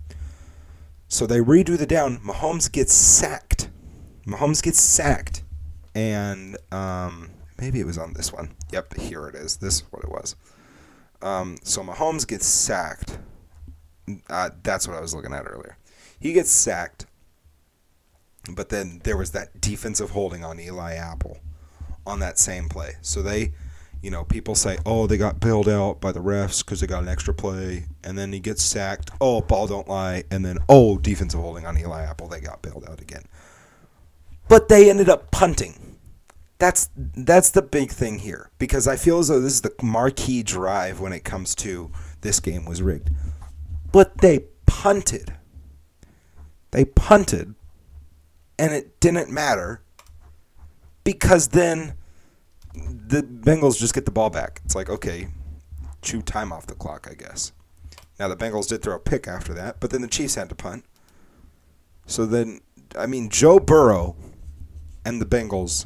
So 1.08 1.26
they 1.26 1.39
redo 1.39 1.78
the 1.78 1.86
down. 1.86 2.17
Mahomes 2.19 2.71
gets 2.71 2.93
sacked. 2.93 3.69
Mahomes 4.26 4.62
gets 4.62 4.80
sacked, 4.80 5.43
and 5.95 6.58
um, 6.71 7.32
maybe 7.60 7.80
it 7.80 7.86
was 7.86 7.97
on 7.97 8.13
this 8.13 8.32
one. 8.32 8.52
Yep, 8.71 8.97
here 8.97 9.28
it 9.28 9.36
is. 9.36 9.58
This 9.58 9.76
is 9.76 9.84
what 9.91 10.04
it 10.04 10.10
was. 10.10 10.36
Um, 11.21 11.58
so 11.63 11.84
Mahomes 11.84 12.28
gets 12.28 12.45
sacked. 12.45 13.17
Uh, 14.29 14.49
that's 14.63 14.87
what 14.87 14.97
I 14.97 15.01
was 15.01 15.13
looking 15.13 15.33
at 15.33 15.45
earlier. 15.45 15.77
He 16.19 16.33
gets 16.33 16.51
sacked, 16.51 17.05
but 18.53 18.69
then 18.69 19.01
there 19.03 19.17
was 19.17 19.31
that 19.31 19.59
defensive 19.61 20.11
holding 20.11 20.43
on 20.43 20.59
Eli 20.59 20.93
Apple 20.93 21.39
on 22.05 22.19
that 22.19 22.39
same 22.39 22.69
play. 22.69 22.93
So 23.01 23.21
they, 23.21 23.53
you 24.01 24.11
know, 24.11 24.23
people 24.23 24.55
say, 24.55 24.77
oh, 24.85 25.07
they 25.07 25.17
got 25.17 25.39
bailed 25.39 25.69
out 25.69 26.01
by 26.01 26.11
the 26.11 26.19
refs 26.19 26.63
because 26.63 26.81
they 26.81 26.87
got 26.87 27.03
an 27.03 27.09
extra 27.09 27.33
play, 27.33 27.85
and 28.03 28.17
then 28.17 28.33
he 28.33 28.39
gets 28.39 28.63
sacked. 28.63 29.11
Oh, 29.19 29.41
ball 29.41 29.67
don't 29.67 29.87
lie, 29.87 30.23
and 30.31 30.43
then 30.43 30.57
oh, 30.69 30.97
defensive 30.97 31.39
holding 31.39 31.65
on 31.65 31.77
Eli 31.77 32.03
Apple, 32.03 32.27
they 32.27 32.39
got 32.39 32.61
bailed 32.61 32.85
out 32.87 33.01
again. 33.01 33.23
But 34.47 34.69
they 34.69 34.89
ended 34.89 35.09
up 35.09 35.31
punting. 35.31 35.97
That's 36.59 36.89
that's 36.95 37.49
the 37.49 37.63
big 37.63 37.89
thing 37.89 38.19
here 38.19 38.51
because 38.59 38.87
I 38.87 38.95
feel 38.95 39.17
as 39.17 39.29
though 39.29 39.39
this 39.39 39.53
is 39.53 39.61
the 39.61 39.73
marquee 39.81 40.43
drive 40.43 40.99
when 40.99 41.11
it 41.11 41.23
comes 41.23 41.55
to 41.55 41.89
this 42.21 42.39
game 42.39 42.65
was 42.65 42.83
rigged. 42.83 43.09
But 43.91 44.19
they 44.19 44.45
punted. 44.65 45.34
They 46.71 46.86
punted, 46.86 47.56
and 48.58 48.73
it 48.73 48.99
didn't 49.01 49.30
matter 49.30 49.82
because 51.04 51.49
then 51.49 51.95
the 52.73 53.21
Bengals 53.21 53.77
just 53.77 53.93
get 53.93 54.06
the 54.06 54.12
ball 54.12 54.30
back. 54.30 54.62
It's 54.63 54.75
like, 54.75 54.89
okay, 54.89 55.27
chew 56.01 56.21
time 56.21 56.54
off 56.54 56.67
the 56.67 56.75
clock, 56.75 57.08
I 57.10 57.13
guess. 57.13 57.51
Now 58.19 58.30
the 58.30 58.38
Bengals 58.38 58.67
did 58.67 58.82
throw 58.82 58.95
a 58.95 58.99
pick 58.99 59.27
after 59.27 59.54
that, 59.54 59.80
but 59.82 59.89
then 59.89 60.01
the 60.01 60.08
Chiefs 60.08 60.36
had 60.36 60.47
to 60.49 60.56
punt. 60.56 60.86
So 62.06 62.25
then, 62.25 62.62
I 62.97 63.06
mean, 63.06 63.30
Joe 63.30 63.60
Burrow 63.60 64.15
and 65.04 65.21
the 65.21 65.25
Bengals 65.25 65.86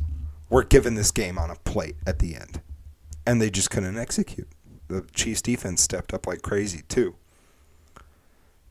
were 0.50 0.64
given 0.64 0.96
this 0.96 1.12
game 1.12 1.38
on 1.38 1.50
a 1.50 1.56
plate 1.56 1.96
at 2.06 2.20
the 2.20 2.36
end, 2.36 2.62
and 3.26 3.42
they 3.42 3.50
just 3.50 3.72
couldn't 3.72 3.98
execute. 3.98 4.50
The 4.88 5.08
Chiefs 5.14 5.42
defense 5.42 5.82
stepped 5.82 6.14
up 6.14 6.28
like 6.28 6.44
crazy 6.44 6.84
too. 6.88 7.16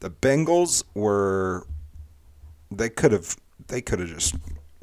The 0.05 0.11
Bengals 0.11 0.85
were 0.93 1.67
they 2.71 2.91
could 2.91 3.11
have 3.13 3.39
they 3.69 3.81
could 3.81 4.01
have 4.01 4.11
just 4.11 4.35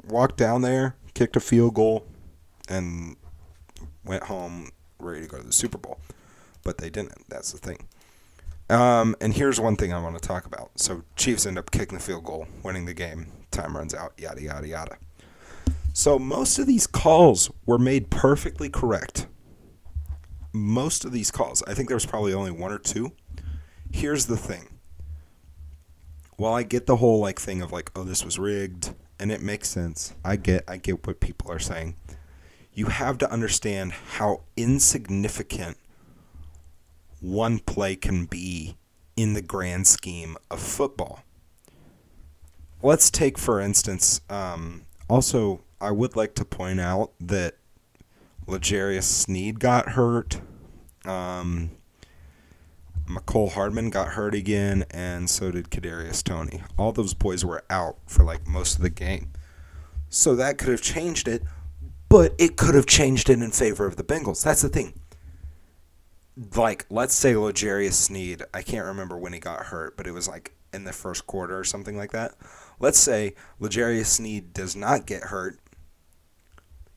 walked 0.08 0.36
down 0.36 0.62
there, 0.62 0.96
kicked 1.14 1.36
a 1.36 1.40
field 1.40 1.74
goal, 1.74 2.08
and 2.68 3.14
went 4.04 4.24
home 4.24 4.70
ready 4.98 5.20
to 5.20 5.28
go 5.28 5.36
to 5.38 5.44
the 5.44 5.52
Super 5.52 5.78
Bowl. 5.78 6.00
But 6.64 6.78
they 6.78 6.90
didn't. 6.90 7.28
That's 7.28 7.52
the 7.52 7.58
thing. 7.58 7.86
Um, 8.68 9.14
and 9.20 9.32
here's 9.32 9.60
one 9.60 9.76
thing 9.76 9.92
I 9.92 10.02
want 10.02 10.20
to 10.20 10.28
talk 10.28 10.44
about. 10.44 10.72
So 10.74 11.04
Chiefs 11.14 11.46
end 11.46 11.56
up 11.56 11.70
kicking 11.70 11.98
the 11.98 12.02
field 12.02 12.24
goal, 12.24 12.48
winning 12.64 12.86
the 12.86 12.94
game. 12.94 13.28
Time 13.52 13.76
runs 13.76 13.94
out. 13.94 14.14
Yada 14.18 14.42
yada 14.42 14.66
yada. 14.66 14.96
So 15.92 16.18
most 16.18 16.58
of 16.58 16.66
these 16.66 16.88
calls 16.88 17.48
were 17.64 17.78
made 17.78 18.10
perfectly 18.10 18.68
correct. 18.68 19.28
Most 20.52 21.04
of 21.04 21.12
these 21.12 21.30
calls, 21.30 21.62
I 21.68 21.74
think 21.74 21.86
there 21.86 21.96
was 21.96 22.06
probably 22.06 22.34
only 22.34 22.50
one 22.50 22.72
or 22.72 22.78
two. 22.78 23.12
Here's 23.92 24.26
the 24.26 24.36
thing. 24.36 24.66
While 26.42 26.54
I 26.54 26.64
get 26.64 26.86
the 26.86 26.96
whole 26.96 27.20
like 27.20 27.38
thing 27.38 27.62
of 27.62 27.70
like, 27.70 27.92
oh, 27.94 28.02
this 28.02 28.24
was 28.24 28.36
rigged, 28.36 28.96
and 29.20 29.30
it 29.30 29.40
makes 29.40 29.68
sense. 29.68 30.12
I 30.24 30.34
get 30.34 30.64
I 30.66 30.76
get 30.76 31.06
what 31.06 31.20
people 31.20 31.52
are 31.52 31.60
saying. 31.60 31.94
You 32.74 32.86
have 32.86 33.16
to 33.18 33.30
understand 33.30 33.92
how 33.92 34.40
insignificant 34.56 35.76
one 37.20 37.60
play 37.60 37.94
can 37.94 38.24
be 38.24 38.76
in 39.14 39.34
the 39.34 39.40
grand 39.40 39.86
scheme 39.86 40.36
of 40.50 40.58
football. 40.58 41.22
Let's 42.82 43.08
take, 43.08 43.38
for 43.38 43.60
instance, 43.60 44.20
um, 44.28 44.82
also, 45.08 45.60
I 45.80 45.92
would 45.92 46.16
like 46.16 46.34
to 46.34 46.44
point 46.44 46.80
out 46.80 47.12
that 47.20 47.54
L'Jarius 48.48 49.04
Sneed 49.04 49.60
got 49.60 49.90
hurt. 49.90 50.40
Um, 51.04 51.70
Mecole 53.06 53.52
Hardman 53.52 53.90
got 53.90 54.08
hurt 54.08 54.34
again, 54.34 54.84
and 54.90 55.28
so 55.28 55.50
did 55.50 55.70
Kadarius 55.70 56.22
Toney. 56.22 56.62
All 56.78 56.92
those 56.92 57.14
boys 57.14 57.44
were 57.44 57.64
out 57.68 57.98
for 58.06 58.24
like 58.24 58.46
most 58.46 58.76
of 58.76 58.82
the 58.82 58.90
game. 58.90 59.32
So 60.08 60.34
that 60.36 60.58
could 60.58 60.68
have 60.68 60.82
changed 60.82 61.28
it, 61.28 61.42
but 62.08 62.34
it 62.38 62.56
could 62.56 62.74
have 62.74 62.86
changed 62.86 63.30
it 63.30 63.40
in 63.40 63.50
favor 63.50 63.86
of 63.86 63.96
the 63.96 64.04
Bengals. 64.04 64.44
That's 64.44 64.62
the 64.62 64.68
thing. 64.68 64.94
Like, 66.54 66.86
let's 66.90 67.14
say 67.14 67.36
L'Jarius 67.36 67.94
Sneed, 67.94 68.42
I 68.54 68.62
can't 68.62 68.86
remember 68.86 69.16
when 69.18 69.32
he 69.32 69.38
got 69.38 69.66
hurt, 69.66 69.96
but 69.96 70.06
it 70.06 70.12
was 70.12 70.28
like 70.28 70.54
in 70.72 70.84
the 70.84 70.92
first 70.92 71.26
quarter 71.26 71.58
or 71.58 71.64
something 71.64 71.96
like 71.96 72.12
that. 72.12 72.34
Let's 72.80 72.98
say 72.98 73.34
L'Jarius 73.60 74.06
Sneed 74.06 74.52
does 74.52 74.74
not 74.74 75.06
get 75.06 75.24
hurt. 75.24 75.58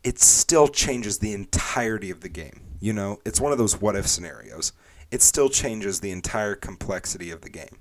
It 0.03 0.19
still 0.19 0.67
changes 0.67 1.19
the 1.19 1.33
entirety 1.33 2.11
of 2.11 2.21
the 2.21 2.29
game. 2.29 2.61
You 2.79 2.93
know, 2.93 3.19
it's 3.25 3.41
one 3.41 3.51
of 3.51 3.57
those 3.57 3.81
what 3.81 3.95
if 3.95 4.07
scenarios 4.07 4.71
it 5.11 5.21
still 5.21 5.49
changes 5.49 5.99
the 5.99 6.11
entire 6.11 6.55
complexity 6.55 7.31
of 7.31 7.41
the 7.41 7.49
game. 7.49 7.79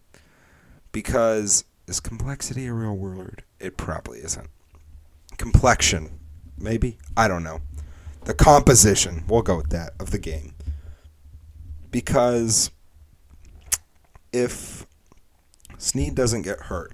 Because 0.92 1.64
is 1.87 2.00
complexity 2.00 2.66
a 2.66 2.72
real 2.72 2.96
word? 2.96 3.42
It 3.58 3.76
probably 3.76 4.20
isn't. 4.20 4.48
Complexion, 5.37 6.18
maybe? 6.58 6.98
I 7.16 7.28
don't 7.28 7.42
know. 7.42 7.60
The 8.24 8.34
composition, 8.34 9.24
we'll 9.28 9.42
go 9.42 9.56
with 9.56 9.70
that, 9.70 9.92
of 9.98 10.10
the 10.10 10.18
game. 10.18 10.54
Because 11.90 12.70
if 14.32 14.87
Sneed 15.78 16.14
doesn't 16.14 16.42
get 16.42 16.60
hurt, 16.62 16.92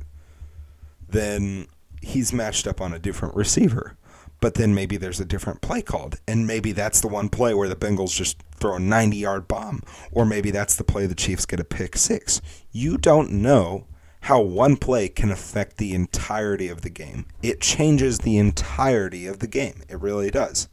then 1.08 1.66
he's 2.02 2.32
matched 2.32 2.66
up 2.66 2.80
on 2.80 2.92
a 2.92 2.98
different 2.98 3.36
receiver 3.36 3.96
but 4.40 4.54
then 4.54 4.74
maybe 4.74 4.96
there's 4.96 5.20
a 5.20 5.24
different 5.24 5.60
play 5.60 5.82
called. 5.82 6.18
And 6.26 6.46
maybe 6.46 6.72
that's 6.72 7.00
the 7.00 7.08
one 7.08 7.28
play 7.28 7.54
where 7.54 7.68
the 7.68 7.76
Bengals 7.76 8.14
just 8.14 8.42
throw 8.60 8.76
a 8.76 8.80
90 8.80 9.16
yard 9.16 9.48
bomb. 9.48 9.82
Or 10.12 10.24
maybe 10.24 10.50
that's 10.50 10.76
the 10.76 10.84
play 10.84 11.06
the 11.06 11.14
Chiefs 11.14 11.46
get 11.46 11.60
a 11.60 11.64
pick 11.64 11.96
six. 11.96 12.40
You 12.70 12.98
don't 12.98 13.32
know 13.32 13.86
how 14.22 14.40
one 14.40 14.76
play 14.76 15.08
can 15.08 15.30
affect 15.30 15.78
the 15.78 15.94
entirety 15.94 16.68
of 16.68 16.82
the 16.82 16.90
game. 16.90 17.26
It 17.42 17.60
changes 17.60 18.18
the 18.18 18.36
entirety 18.36 19.26
of 19.26 19.38
the 19.38 19.46
game. 19.46 19.82
It 19.88 20.00
really 20.00 20.30
does. 20.30 20.68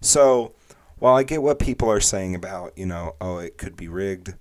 So 0.00 0.54
while 0.98 1.14
I 1.14 1.22
get 1.22 1.42
what 1.42 1.58
people 1.58 1.90
are 1.90 2.00
saying 2.00 2.34
about, 2.34 2.76
you 2.76 2.86
know, 2.86 3.14
oh, 3.20 3.38
it 3.38 3.58
could 3.58 3.76
be 3.76 3.88
rigged. 3.88 4.34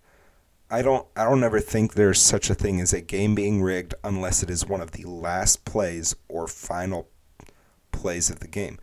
I 0.71 0.81
don't 0.81 1.07
I 1.15 1.23
don't 1.23 1.43
ever 1.43 1.59
think 1.59 1.93
there's 1.93 2.19
such 2.21 2.49
a 2.49 2.55
thing 2.55 2.79
as 2.79 2.93
a 2.93 3.01
game 3.01 3.33
being 3.33 3.61
rigged 3.61 3.95
unless 4.03 4.43
it 4.43 4.49
is 4.49 4.67
one 4.67 4.81
of 4.81 4.91
the 4.91 5.03
last 5.05 5.65
plays 5.65 6.15
or 6.27 6.47
final 6.47 7.07
plays 7.91 8.29
of 8.29 8.39
the 8.39 8.47
game. 8.47 8.77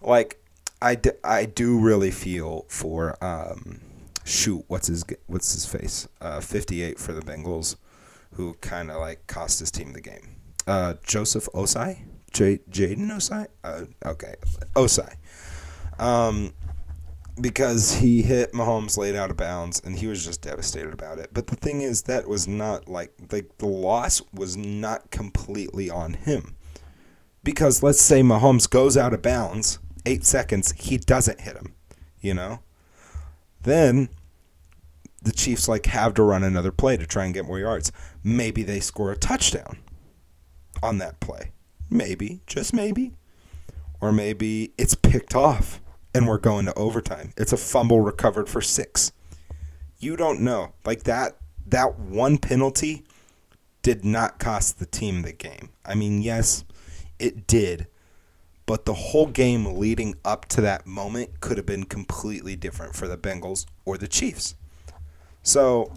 Like 0.00 0.42
I, 0.80 0.94
d- 0.94 1.10
I 1.24 1.44
do 1.44 1.78
really 1.78 2.10
feel 2.10 2.64
for 2.68 3.22
um, 3.24 3.80
shoot 4.24 4.64
what's 4.68 4.88
his 4.88 5.04
what's 5.26 5.52
his 5.52 5.66
face 5.66 6.06
uh, 6.20 6.40
58 6.40 6.98
for 6.98 7.12
the 7.12 7.22
Bengals 7.22 7.76
who 8.34 8.54
kind 8.54 8.90
of 8.90 8.98
like 8.98 9.26
cost 9.26 9.58
his 9.60 9.70
team 9.70 9.92
the 9.92 10.00
game. 10.00 10.36
Uh, 10.66 10.94
Joseph 11.02 11.48
Ossai 11.54 12.02
J- 12.32 12.60
Jaden 12.70 13.08
Ossai 13.10 13.46
uh, 13.64 13.84
okay, 14.04 14.34
Ossai 14.74 15.14
um, 15.98 16.52
because 17.40 17.94
he 17.96 18.22
hit 18.22 18.52
Mahomes 18.52 18.96
laid 18.96 19.14
out 19.14 19.30
of 19.30 19.36
bounds 19.36 19.80
and 19.84 19.98
he 19.98 20.06
was 20.06 20.24
just 20.24 20.42
devastated 20.42 20.92
about 20.92 21.18
it. 21.18 21.30
But 21.32 21.46
the 21.46 21.56
thing 21.56 21.80
is, 21.82 22.02
that 22.02 22.28
was 22.28 22.46
not 22.46 22.88
like 22.88 23.12
like 23.30 23.58
the 23.58 23.66
loss 23.66 24.22
was 24.32 24.56
not 24.56 25.10
completely 25.10 25.90
on 25.90 26.14
him. 26.14 26.54
Because 27.44 27.82
let's 27.82 28.00
say 28.00 28.20
Mahomes 28.20 28.68
goes 28.68 28.96
out 28.96 29.14
of 29.14 29.22
bounds, 29.22 29.78
eight 30.08 30.24
seconds, 30.24 30.72
he 30.72 30.96
doesn't 30.96 31.42
hit 31.42 31.56
him, 31.56 31.74
you 32.20 32.32
know? 32.32 32.60
Then 33.60 34.08
the 35.22 35.32
Chiefs 35.32 35.68
like 35.68 35.86
have 35.86 36.14
to 36.14 36.22
run 36.22 36.42
another 36.42 36.72
play 36.72 36.96
to 36.96 37.06
try 37.06 37.26
and 37.26 37.34
get 37.34 37.44
more 37.44 37.58
yards. 37.58 37.92
Maybe 38.24 38.62
they 38.62 38.80
score 38.80 39.12
a 39.12 39.16
touchdown 39.16 39.78
on 40.82 40.98
that 40.98 41.20
play. 41.20 41.52
Maybe, 41.90 42.40
just 42.46 42.72
maybe. 42.72 43.12
Or 44.00 44.12
maybe 44.12 44.72
it's 44.78 44.94
picked 44.94 45.34
off 45.34 45.80
and 46.14 46.26
we're 46.26 46.38
going 46.38 46.66
to 46.66 46.74
overtime. 46.74 47.32
It's 47.36 47.52
a 47.52 47.56
fumble 47.56 48.00
recovered 48.00 48.48
for 48.48 48.62
6. 48.62 49.12
You 49.98 50.16
don't 50.16 50.40
know. 50.40 50.72
Like 50.84 51.02
that 51.02 51.36
that 51.66 51.98
one 51.98 52.38
penalty 52.38 53.04
did 53.82 54.04
not 54.04 54.38
cost 54.38 54.78
the 54.78 54.86
team 54.86 55.22
the 55.22 55.32
game. 55.32 55.70
I 55.84 55.94
mean, 55.94 56.22
yes, 56.22 56.64
it 57.18 57.46
did. 57.46 57.88
But 58.68 58.84
the 58.84 58.92
whole 58.92 59.28
game 59.28 59.64
leading 59.78 60.16
up 60.26 60.44
to 60.48 60.60
that 60.60 60.86
moment 60.86 61.40
could 61.40 61.56
have 61.56 61.64
been 61.64 61.84
completely 61.84 62.54
different 62.54 62.94
for 62.94 63.08
the 63.08 63.16
Bengals 63.16 63.64
or 63.86 63.96
the 63.96 64.06
Chiefs. 64.06 64.56
So, 65.42 65.94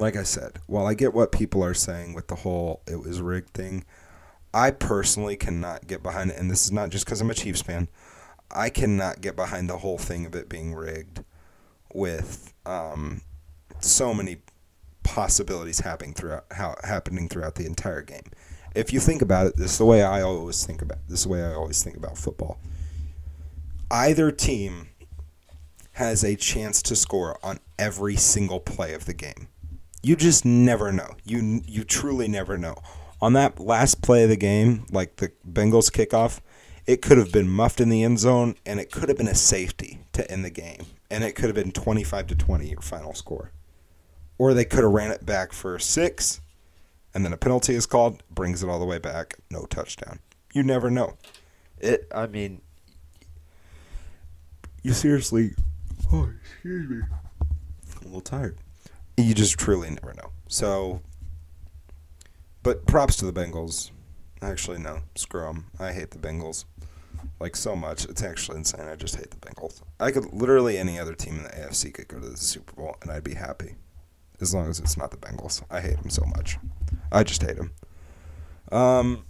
like 0.00 0.16
I 0.16 0.24
said, 0.24 0.58
while 0.66 0.84
I 0.86 0.94
get 0.94 1.14
what 1.14 1.30
people 1.30 1.62
are 1.62 1.74
saying 1.74 2.12
with 2.12 2.26
the 2.26 2.34
whole 2.34 2.82
it 2.88 2.96
was 2.96 3.20
rigged 3.20 3.50
thing, 3.50 3.84
I 4.52 4.72
personally 4.72 5.36
cannot 5.36 5.86
get 5.86 6.02
behind 6.02 6.32
it. 6.32 6.40
And 6.40 6.50
this 6.50 6.64
is 6.64 6.72
not 6.72 6.90
just 6.90 7.04
because 7.04 7.20
I'm 7.20 7.30
a 7.30 7.34
Chiefs 7.34 7.62
fan. 7.62 7.86
I 8.50 8.68
cannot 8.68 9.20
get 9.20 9.36
behind 9.36 9.70
the 9.70 9.78
whole 9.78 9.96
thing 9.96 10.26
of 10.26 10.34
it 10.34 10.48
being 10.48 10.74
rigged 10.74 11.22
with 11.94 12.52
um, 12.66 13.20
so 13.78 14.12
many 14.12 14.38
possibilities 15.04 15.78
happening 15.78 16.14
throughout 16.14 16.46
how, 16.50 16.74
happening 16.82 17.28
throughout 17.28 17.54
the 17.54 17.64
entire 17.64 18.02
game 18.02 18.32
if 18.76 18.92
you 18.92 19.00
think 19.00 19.22
about 19.22 19.46
it, 19.46 19.56
this 19.56 19.72
is 19.72 19.78
the 19.78 19.86
way 19.86 20.02
I 20.02 20.20
always 20.20 20.64
think 20.64 20.82
about. 20.82 20.98
This 21.08 21.20
is 21.20 21.24
the 21.24 21.30
way 21.30 21.42
I 21.42 21.54
always 21.54 21.82
think 21.82 21.96
about 21.96 22.18
football. 22.18 22.58
Either 23.90 24.30
team 24.30 24.88
has 25.92 26.22
a 26.22 26.36
chance 26.36 26.82
to 26.82 26.94
score 26.94 27.38
on 27.42 27.58
every 27.78 28.16
single 28.16 28.60
play 28.60 28.92
of 28.92 29.06
the 29.06 29.14
game. 29.14 29.48
You 30.02 30.14
just 30.14 30.44
never 30.44 30.92
know. 30.92 31.16
You 31.24 31.62
you 31.66 31.84
truly 31.84 32.28
never 32.28 32.58
know. 32.58 32.76
On 33.22 33.32
that 33.32 33.58
last 33.58 34.02
play 34.02 34.24
of 34.24 34.28
the 34.28 34.36
game, 34.36 34.84
like 34.90 35.16
the 35.16 35.32
Bengals 35.50 35.90
kickoff, 35.90 36.40
it 36.86 37.00
could 37.00 37.16
have 37.16 37.32
been 37.32 37.48
muffed 37.48 37.80
in 37.80 37.88
the 37.88 38.02
end 38.02 38.18
zone 38.18 38.56
and 38.66 38.78
it 38.78 38.92
could 38.92 39.08
have 39.08 39.16
been 39.16 39.26
a 39.26 39.34
safety 39.34 40.00
to 40.12 40.30
end 40.30 40.44
the 40.44 40.50
game. 40.50 40.84
And 41.10 41.24
it 41.24 41.32
could 41.32 41.46
have 41.46 41.54
been 41.54 41.72
25 41.72 42.26
to 42.26 42.36
20 42.36 42.68
your 42.68 42.80
final 42.82 43.14
score. 43.14 43.52
Or 44.38 44.52
they 44.52 44.66
could 44.66 44.84
have 44.84 44.92
ran 44.92 45.10
it 45.10 45.24
back 45.24 45.52
for 45.52 45.78
6 45.78 46.40
and 47.16 47.24
then 47.24 47.32
a 47.32 47.36
penalty 47.38 47.74
is 47.74 47.86
called, 47.86 48.22
brings 48.30 48.62
it 48.62 48.68
all 48.68 48.78
the 48.78 48.84
way 48.84 48.98
back, 48.98 49.38
no 49.50 49.64
touchdown. 49.64 50.18
You 50.52 50.62
never 50.62 50.90
know. 50.90 51.16
It. 51.78 52.06
I 52.14 52.26
mean, 52.26 52.60
you 54.82 54.92
seriously. 54.92 55.52
Oh, 56.12 56.28
excuse 56.42 56.90
me. 56.90 57.00
I'm 57.40 58.02
a 58.02 58.04
little 58.04 58.20
tired. 58.20 58.58
You 59.16 59.32
just 59.32 59.58
truly 59.58 59.88
never 59.88 60.12
know. 60.12 60.30
So, 60.48 61.00
but 62.62 62.86
props 62.86 63.16
to 63.16 63.24
the 63.24 63.32
Bengals. 63.32 63.92
Actually, 64.42 64.78
no, 64.78 64.98
screw 65.14 65.40
them. 65.40 65.68
I 65.80 65.92
hate 65.92 66.10
the 66.10 66.18
Bengals. 66.18 66.66
Like 67.40 67.56
so 67.56 67.74
much. 67.74 68.04
It's 68.04 68.22
actually 68.22 68.58
insane. 68.58 68.88
I 68.88 68.94
just 68.94 69.16
hate 69.16 69.30
the 69.30 69.38
Bengals. 69.38 69.80
I 69.98 70.10
could 70.10 70.34
literally 70.34 70.76
any 70.76 70.98
other 70.98 71.14
team 71.14 71.38
in 71.38 71.44
the 71.44 71.48
AFC 71.48 71.94
could 71.94 72.08
go 72.08 72.20
to 72.20 72.28
the 72.28 72.36
Super 72.36 72.74
Bowl 72.74 72.96
and 73.00 73.10
I'd 73.10 73.24
be 73.24 73.34
happy. 73.34 73.76
As 74.40 74.54
long 74.54 74.68
as 74.68 74.78
it's 74.80 74.96
not 74.96 75.10
the 75.10 75.16
Bengals. 75.16 75.62
I 75.70 75.80
hate 75.80 76.00
them 76.00 76.10
so 76.10 76.24
much. 76.36 76.58
I 77.10 77.22
just 77.22 77.42
hate 77.42 77.56
them. 77.56 77.72
Um, 78.70 79.24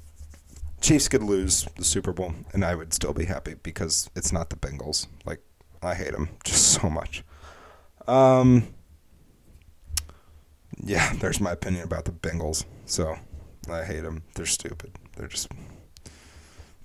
Chiefs 0.81 1.09
could 1.09 1.23
lose 1.23 1.67
the 1.77 1.85
Super 1.85 2.13
Bowl 2.13 2.35
and 2.53 2.65
I 2.65 2.75
would 2.75 2.93
still 2.93 3.13
be 3.13 3.25
happy 3.25 3.55
because 3.63 4.11
it's 4.15 4.33
not 4.33 4.51
the 4.51 4.57
Bengals. 4.57 5.07
Like 5.25 5.41
I 5.83 5.95
hate 5.95 6.13
them 6.13 6.31
just 6.45 6.73
so 6.81 6.91
much. 6.91 7.25
Um, 8.07 8.69
yeah, 10.79 11.13
there's 11.15 11.41
my 11.41 11.53
opinion 11.53 11.85
about 11.85 12.05
the 12.05 12.13
Bengals. 12.13 12.65
So 12.85 13.17
I 13.71 13.85
hate 13.85 14.03
them. 14.03 14.23
They're 14.35 14.47
stupid. 14.47 14.93
They're 15.17 15.29
just 15.29 15.49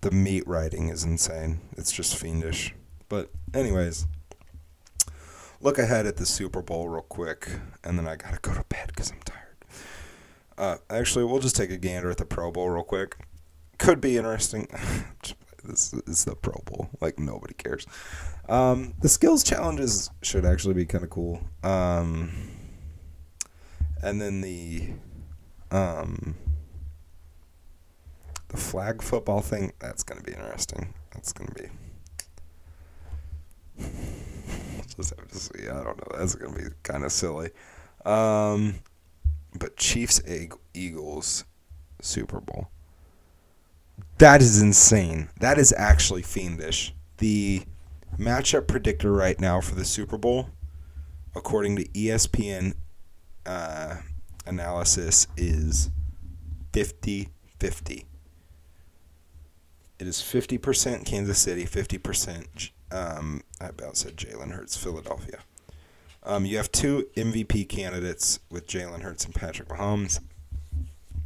the 0.02 0.12
meat 0.12 0.48
writing 0.48 0.90
is 0.90 1.04
insane. 1.04 1.62
It's 1.78 1.92
just 1.92 2.16
fiendish. 2.18 2.74
But 3.08 3.30
anyways, 3.54 4.08
look 5.62 5.78
ahead 5.78 6.06
at 6.06 6.18
the 6.18 6.26
Super 6.26 6.62
Bowl 6.62 6.90
real 6.90 7.02
quick, 7.04 7.48
and 7.84 7.98
then 7.98 8.08
I 8.08 8.16
gotta 8.16 8.40
go 8.42 8.54
to 8.54 8.64
bed 8.70 8.88
because 8.88 9.12
I'm 9.12 9.20
tired. 9.24 9.42
Uh, 10.58 10.78
actually, 10.90 11.26
we'll 11.26 11.40
just 11.40 11.56
take 11.56 11.72
a 11.72 11.78
gander 11.78 12.12
at 12.12 12.18
the 12.18 12.26
Pro 12.26 12.52
Bowl 12.52 12.70
real 12.70 12.84
quick. 12.84 13.18
Could 13.78 14.02
be 14.02 14.18
interesting. 14.18 14.68
this 15.64 15.94
is 16.08 16.26
the 16.26 16.36
Pro 16.36 16.62
Bowl. 16.66 16.90
Like 17.00 17.20
nobody 17.20 17.54
cares. 17.54 17.88
Um, 18.50 18.94
the 19.02 19.10
skills 19.10 19.44
challenges 19.44 20.10
should 20.22 20.46
actually 20.46 20.74
be 20.74 20.86
kind 20.86 21.04
of 21.04 21.10
cool. 21.10 21.42
Um, 21.64 22.32
and 24.04 24.22
then 24.22 24.42
the 24.42 24.90
um, 25.72 26.36
the 28.50 28.58
flag 28.58 29.02
football 29.02 29.42
thing 29.42 29.72
that's 29.80 30.04
to 30.22 30.26
be 30.26 30.34
interesting. 30.34 30.94
That's 31.14 31.32
to 31.54 31.54
be. 31.54 31.70
Just 34.96 35.16
have 35.18 35.28
to 35.28 35.38
see. 35.38 35.68
I 35.68 35.84
don't 35.84 35.98
know. 35.98 36.18
That's 36.18 36.36
to 36.36 36.50
be 36.50 36.76
kind 36.84 37.04
of 37.04 37.12
silly. 37.12 37.52
Um, 38.06 38.76
but 39.58 39.78
Chiefs 39.78 40.22
Eagles 40.74 41.46
Super 42.02 42.40
Bowl. 42.40 42.70
That 44.18 44.42
is 44.42 44.62
insane. 44.62 45.30
That 45.40 45.58
is 45.58 45.74
actually 45.78 46.22
fiendish. 46.22 46.94
The 47.18 47.64
matchup 48.18 48.68
predictor 48.68 49.12
right 49.12 49.40
now 49.40 49.62
for 49.62 49.76
the 49.76 49.86
Super 49.86 50.18
Bowl, 50.18 50.50
according 51.36 51.76
to 51.78 51.84
ESPN 51.90 52.74
uh, 53.46 53.98
analysis, 54.46 55.28
is 55.38 55.90
50 56.74 57.30
50. 57.62 58.08
It 60.00 60.08
is 60.08 60.18
50% 60.18 61.06
Kansas 61.06 61.38
City, 61.38 61.64
50%, 61.64 62.72
um, 62.92 63.42
I 63.60 63.68
about 63.68 63.98
said 63.98 64.18
Jalen 64.18 64.52
Hurts, 64.52 64.78
Philadelphia. 64.78 65.40
Um, 66.24 66.46
you 66.46 66.58
have 66.58 66.72
two 66.72 67.08
MVP 67.16 67.68
candidates 67.68 68.40
with 68.50 68.68
Jalen 68.68 69.02
Hurts 69.02 69.26
and 69.26 69.34
Patrick 69.34 69.70
Mahomes. 69.70 70.20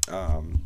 Um, 0.07 0.61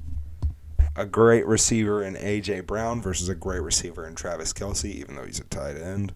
a 0.95 1.05
great 1.05 1.45
receiver 1.47 2.03
in 2.03 2.17
A.J. 2.17 2.61
Brown 2.61 3.01
versus 3.01 3.29
a 3.29 3.35
great 3.35 3.61
receiver 3.61 4.05
in 4.05 4.15
Travis 4.15 4.53
Kelce, 4.53 4.85
even 4.85 5.15
though 5.15 5.25
he's 5.25 5.39
a 5.39 5.45
tight 5.45 5.77
end. 5.77 6.13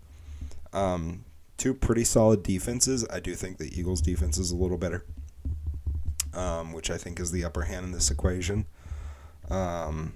Um, 0.74 1.24
two 1.58 1.74
pretty 1.74 2.04
solid 2.04 2.44
defenses. 2.44 3.08
I 3.12 3.20
do 3.20 3.34
think 3.34 3.58
the 3.58 3.72
Eagles' 3.80 4.02
defense 4.02 4.38
is 4.38 4.52
a 4.52 4.56
little 4.56 4.78
better, 4.78 5.06
um, 6.34 6.74
which 6.74 6.92
I 6.92 6.98
think 6.98 7.20
is 7.20 7.32
the 7.32 7.46
upper 7.46 7.64
hand 7.64 7.86
in 7.86 7.92
this 7.92 8.12
equation. 8.12 8.66
Um, 9.50 10.14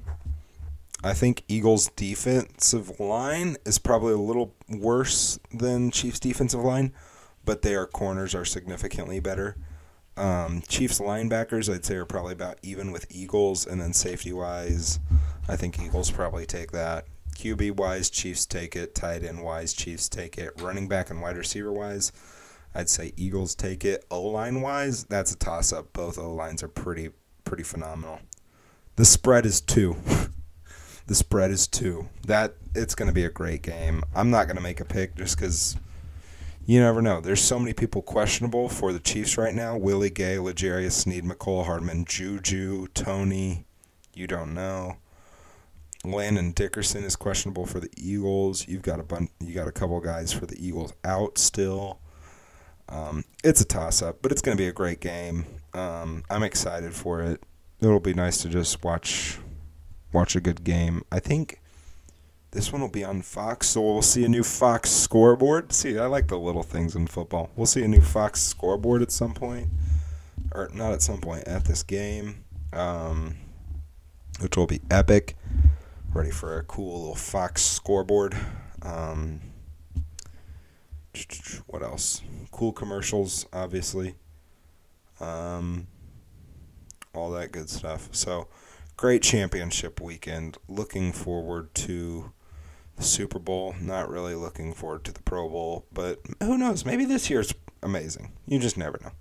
I 1.08 1.14
think 1.14 1.44
Eagles' 1.48 1.90
defensive 1.96 3.00
line 3.00 3.56
is 3.66 3.80
probably 3.80 4.12
a 4.12 4.18
little 4.18 4.54
worse 4.68 5.40
than 5.54 5.90
Chiefs' 5.90 6.20
defensive 6.20 6.60
line, 6.60 6.92
but 7.46 7.62
their 7.62 7.88
corners 7.88 8.36
are 8.36 8.44
significantly 8.44 9.22
better. 9.22 9.56
Um, 10.18 10.64
Chiefs 10.68 11.00
linebackers, 11.00 11.74
I'd 11.74 11.86
say, 11.86 11.96
are 11.96 12.06
probably 12.06 12.34
about 12.34 12.58
even 12.62 12.92
with 12.92 13.06
Eagles, 13.10 13.66
and 13.66 13.80
then 13.80 13.94
safety 13.94 14.34
wise, 14.34 15.00
I 15.48 15.56
think 15.56 15.80
Eagles 15.80 16.12
probably 16.12 16.46
take 16.46 16.72
that. 16.72 17.06
QB 17.38 17.78
wise, 17.78 18.10
Chiefs 18.10 18.46
take 18.46 18.76
it. 18.76 18.94
Tight 18.94 19.24
end 19.24 19.42
wise, 19.42 19.72
Chiefs 19.72 20.10
take 20.10 20.38
it. 20.38 20.62
Running 20.62 20.90
back 20.90 21.10
and 21.10 21.22
wide 21.22 21.38
receiver 21.38 21.72
wise, 21.72 22.12
I'd 22.76 22.90
say 22.90 23.14
Eagles 23.16 23.56
take 23.56 23.86
it. 23.86 24.04
O 24.12 24.24
line 24.24 24.60
wise, 24.60 25.06
that's 25.06 25.32
a 25.32 25.38
toss 25.38 25.72
up. 25.72 25.94
Both 25.94 26.18
O 26.18 26.34
lines 26.34 26.62
are 26.64 26.68
pretty 26.68 27.12
pretty 27.46 27.64
phenomenal. 27.64 28.20
The 28.98 29.06
spread 29.06 29.46
is 29.46 29.62
two. 29.62 29.96
The 31.08 31.16
spread 31.16 31.52
is 31.52 31.68
two. 31.68 32.10
That 32.26 32.56
it's 32.76 32.96
going 32.96 33.08
to 33.08 33.14
be 33.14 33.26
a 33.26 33.30
great 33.30 33.62
game. 33.62 34.04
I'm 34.14 34.30
not 34.30 34.46
going 34.46 34.58
to 34.58 34.64
make 34.64 34.80
a 34.80 34.86
pick 34.86 35.16
just 35.16 35.38
because 35.38 35.78
you 36.66 36.82
never 36.82 37.02
know. 37.02 37.22
There's 37.22 37.42
so 37.42 37.58
many 37.58 37.74
people 37.74 38.02
questionable 38.02 38.68
for 38.68 38.92
the 38.92 39.00
Chiefs 39.00 39.38
right 39.38 39.56
now. 39.56 39.78
Willie 39.78 40.10
Gay, 40.10 40.38
L'Jarius 40.38 40.92
Sneed, 40.92 41.24
Mecole 41.24 41.66
Hardman, 41.66 42.04
Juju, 42.06 42.88
Toney. 42.94 43.66
You 44.14 44.28
don't 44.28 44.54
know. 44.54 44.98
Landon 46.04 46.52
Dickerson 46.52 47.04
is 47.04 47.16
questionable 47.16 47.66
for 47.66 47.80
the 47.80 47.90
Eagles. 47.96 48.68
You've 48.68 48.82
got 48.82 49.00
a 49.00 49.04
bun- 49.04 49.30
you 49.40 49.54
got 49.54 49.68
a 49.68 49.72
couple 49.72 50.00
guys 50.02 50.34
for 50.34 50.46
the 50.46 50.56
Eagles 50.64 50.94
out 51.06 51.38
still. 51.38 52.00
Um, 52.90 53.24
it's 53.44 53.62
a 53.62 53.66
toss 53.66 54.02
up, 54.02 54.22
but 54.22 54.32
it's 54.32 54.42
going 54.42 54.58
to 54.58 54.62
be 54.62 54.68
a 54.68 54.74
great 54.74 55.00
game. 55.00 55.46
Um, 55.74 56.24
I'm 56.30 56.44
excited 56.44 56.94
for 56.94 57.22
it. 57.22 57.44
It'll 57.82 58.00
be 58.00 58.14
nice 58.14 58.40
to 58.40 58.50
just 58.50 58.84
watch 58.84 59.40
watch 60.18 60.36
a 60.36 60.42
good 60.42 60.64
game. 60.64 61.04
I 61.12 61.20
think 61.20 61.62
this 62.50 62.72
one 62.72 62.82
will 62.82 62.90
be 62.90 63.04
on 63.04 63.22
Fox, 63.22 63.68
so 63.68 63.82
we'll 63.82 64.02
see 64.02 64.26
a 64.26 64.28
new 64.28 64.42
Fox 64.42 64.90
scoreboard. 64.90 65.72
See, 65.72 66.00
I 66.00 66.08
like 66.08 66.28
the 66.28 66.40
little 66.40 66.64
things 66.64 66.96
in 66.96 67.06
football. 67.06 67.52
We'll 67.56 67.68
see 67.68 67.84
a 67.84 67.88
new 67.88 68.02
Fox 68.02 68.42
scoreboard 68.42 69.04
at 69.04 69.12
some 69.12 69.36
point, 69.36 69.68
or 70.52 70.72
not 70.74 70.92
at 70.92 71.04
some 71.04 71.22
point 71.22 71.48
at 71.48 71.66
this 71.66 71.84
game, 71.84 72.44
um, 72.74 73.36
which 74.40 74.58
will 74.58 74.66
be 74.66 74.82
epic. 74.90 75.36
Ready 76.12 76.32
for 76.32 76.58
a 76.58 76.64
cool 76.64 77.00
little 77.00 77.16
Fox 77.16 77.62
scoreboard. 77.62 78.36
Um, 78.82 79.40
what 81.68 81.84
else? 81.84 82.24
Cool 82.50 82.72
commercials, 82.72 83.46
obviously. 83.54 84.16
Um, 85.20 85.86
all 87.14 87.30
that 87.32 87.52
good 87.52 87.70
stuff. 87.70 88.10
So 88.14 88.48
great 88.98 89.22
championship 89.22 90.02
weekend. 90.02 90.58
Looking 90.68 91.14
forward 91.14 91.74
to 91.76 92.34
the 92.98 93.04
Super 93.04 93.40
Bowl. 93.40 93.76
Not 93.80 94.10
really 94.10 94.36
looking 94.36 94.74
forward 94.74 95.06
to 95.06 95.14
the 95.14 95.22
Pro 95.22 95.48
Bowl, 95.48 95.86
but 95.94 96.20
who 96.42 96.58
knows? 96.58 96.84
Maybe 96.84 97.06
this 97.06 97.30
year's 97.30 97.54
amazing. 97.82 98.34
You 98.48 98.60
just 98.60 98.78
never 98.78 99.00
know. 99.04 99.12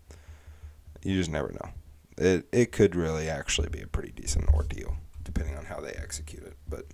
You 1.05 1.15
just 1.15 1.31
never 1.31 1.53
know. 1.53 1.71
It 2.19 2.49
it 2.51 2.73
could 2.73 2.97
really 2.97 3.29
actually 3.29 3.69
be 3.69 3.83
a 3.83 3.87
pretty 3.87 4.11
decent 4.11 4.49
ordeal, 4.49 4.97
depending 5.23 5.57
on 5.57 5.67
how 5.67 5.81
they 5.81 5.91
execute 5.91 6.43
it. 6.43 6.57
But 6.69 6.87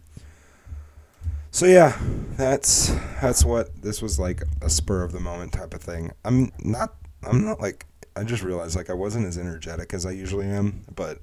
so 1.53 1.67
yeah, 1.67 1.97
that's 2.37 2.89
that's 3.21 3.45
what 3.45 3.83
this 3.83 4.03
was 4.03 4.19
like 4.19 4.43
a 4.61 4.69
spur 4.69 5.03
of 5.05 5.13
the 5.13 5.21
moment 5.21 5.53
type 5.53 5.73
of 5.73 5.81
thing. 5.81 6.11
I'm 6.25 6.51
not 6.59 6.97
I'm 7.23 7.45
not 7.45 7.61
like 7.61 7.87
I 8.17 8.25
just 8.25 8.43
realized 8.43 8.77
like 8.77 8.91
I 8.91 8.95
wasn't 8.95 9.27
as 9.27 9.39
energetic 9.39 9.95
as 9.95 10.05
I 10.05 10.11
usually 10.11 10.47
am, 10.47 10.85
but 10.95 11.21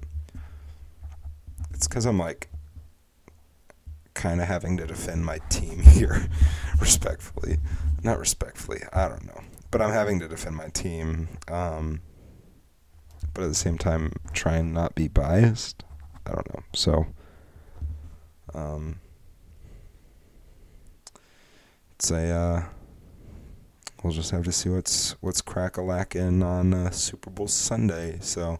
it's 1.80 1.88
because 1.88 2.04
I'm 2.04 2.18
like 2.18 2.50
kind 4.12 4.42
of 4.42 4.48
having 4.48 4.76
to 4.76 4.86
defend 4.86 5.24
my 5.24 5.38
team 5.48 5.78
here, 5.78 6.28
respectfully. 6.78 7.56
Not 8.02 8.18
respectfully, 8.18 8.82
I 8.92 9.08
don't 9.08 9.24
know. 9.24 9.40
But 9.70 9.80
I'm 9.80 9.90
having 9.90 10.20
to 10.20 10.28
defend 10.28 10.56
my 10.56 10.68
team. 10.68 11.28
Um, 11.48 12.02
but 13.32 13.44
at 13.44 13.48
the 13.48 13.54
same 13.54 13.78
time, 13.78 14.12
try 14.34 14.56
and 14.56 14.74
not 14.74 14.94
be 14.94 15.08
biased. 15.08 15.82
I 16.26 16.32
don't 16.32 16.54
know. 16.54 16.62
So, 16.74 17.06
um, 18.52 19.00
it's 21.94 22.10
a, 22.10 22.28
uh, 22.28 22.62
we'll 24.04 24.12
just 24.12 24.32
have 24.32 24.44
to 24.44 24.52
see 24.52 24.68
what's 24.68 25.12
what's 25.22 25.40
crack 25.40 25.78
a 25.78 25.82
lacking 25.82 26.42
on 26.42 26.74
uh, 26.74 26.90
Super 26.90 27.30
Bowl 27.30 27.48
Sunday. 27.48 28.18
So, 28.20 28.58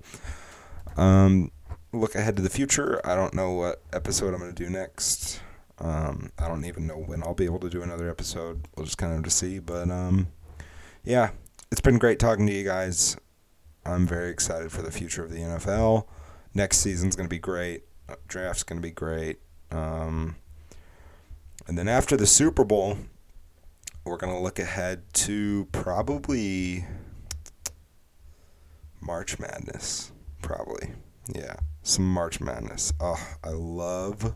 um, 0.97 1.51
look 1.93 2.15
ahead 2.15 2.37
to 2.37 2.43
the 2.43 2.51
future. 2.51 3.01
I 3.05 3.15
don't 3.15 3.35
know 3.35 3.53
what 3.53 3.83
episode 3.93 4.35
I'm 4.35 4.41
going 4.41 4.55
to 4.55 4.65
do 4.65 4.71
next. 4.71 5.41
Um, 5.79 6.31
I 6.39 6.49
don't 6.49 6.65
even 6.65 6.87
know 6.87 6.97
when 6.99 7.23
I'll 7.23 7.35
be 7.35 7.47
able 7.47 7.61
to 7.61 7.71
do 7.71 7.83
another 7.83 8.11
episode. 8.11 8.67
We'll 8.77 8.87
just 8.87 8.99
kind 8.99 9.13
of 9.13 9.25
to 9.25 9.31
see. 9.31 9.59
But 9.59 9.91
um, 9.91 10.29
yeah, 11.05 11.31
it's 11.73 11.81
been 11.81 11.99
great 11.99 12.19
talking 12.19 12.47
to 12.47 12.53
you 12.53 12.65
guys. 12.65 13.17
I'm 13.85 14.07
very 14.07 14.31
excited 14.31 14.71
for 14.71 14.83
the 14.83 14.91
future 14.91 15.25
of 15.25 15.31
the 15.31 15.39
NFL. 15.39 16.07
Next 16.55 16.79
season's 16.79 17.17
going 17.17 17.29
to 17.29 17.35
be 17.35 17.39
great. 17.39 17.85
Uh, 18.09 18.17
draft's 18.29 18.63
going 18.63 18.81
to 18.81 18.87
be 18.87 18.93
great. 18.93 19.41
Um, 19.71 20.37
and 21.67 21.79
then 21.79 21.89
after 21.89 22.17
the 22.17 22.27
Super 22.27 22.65
Bowl, 22.65 22.99
we're 24.05 24.17
going 24.17 24.33
to 24.35 24.41
look 24.41 24.59
ahead 24.59 25.03
to 25.15 25.67
probably 25.73 26.85
March 29.01 29.39
Madness. 29.39 30.13
Probably. 30.43 30.91
Yeah 31.29 31.57
some 31.83 32.13
March 32.13 32.41
Madness. 32.41 32.93
Oh, 33.01 33.21
I 33.43 33.51
love 33.51 34.35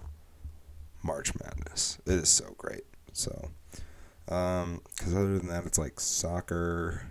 March 1.03 1.33
Madness. 1.43 1.99
It 2.07 2.15
is 2.15 2.29
so 2.29 2.55
great. 2.57 2.85
So, 3.13 3.51
um, 4.29 4.81
because 4.97 5.15
other 5.15 5.39
than 5.39 5.49
that, 5.49 5.67
it's 5.67 5.79
like 5.79 6.01
soccer, 6.01 7.07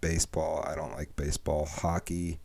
baseball. 0.00 0.64
I 0.66 0.74
don't 0.74 0.92
like 0.92 1.16
baseball, 1.16 1.66
hockey, 1.66 2.38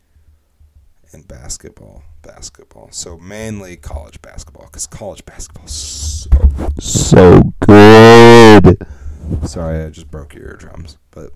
and 1.12 1.28
basketball. 1.28 2.04
Basketball. 2.22 2.90
So 2.92 3.18
mainly 3.18 3.78
college 3.78 4.22
basketball, 4.22 4.66
because 4.66 4.88
college 4.88 5.24
basketball 5.26 5.68
so 5.68 6.30
so 6.80 7.54
good. 7.68 8.78
Sorry, 9.46 9.84
I 9.84 9.90
just 9.90 10.10
broke 10.10 10.34
your 10.34 10.46
eardrums. 10.46 10.98
But, 11.12 11.32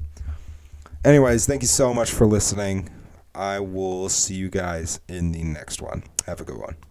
anyways, 1.06 1.46
thank 1.46 1.62
you 1.62 1.68
so 1.68 1.94
much 1.94 2.12
for 2.12 2.26
listening. 2.26 2.90
I 3.34 3.60
will 3.60 4.10
see 4.10 4.36
you 4.36 4.50
guys 4.50 5.00
in 5.08 5.32
the 5.32 5.44
next 5.44 5.82
one. 5.82 6.04
Have 6.26 6.42
a 6.42 6.44
good 6.44 6.58
one. 6.58 6.76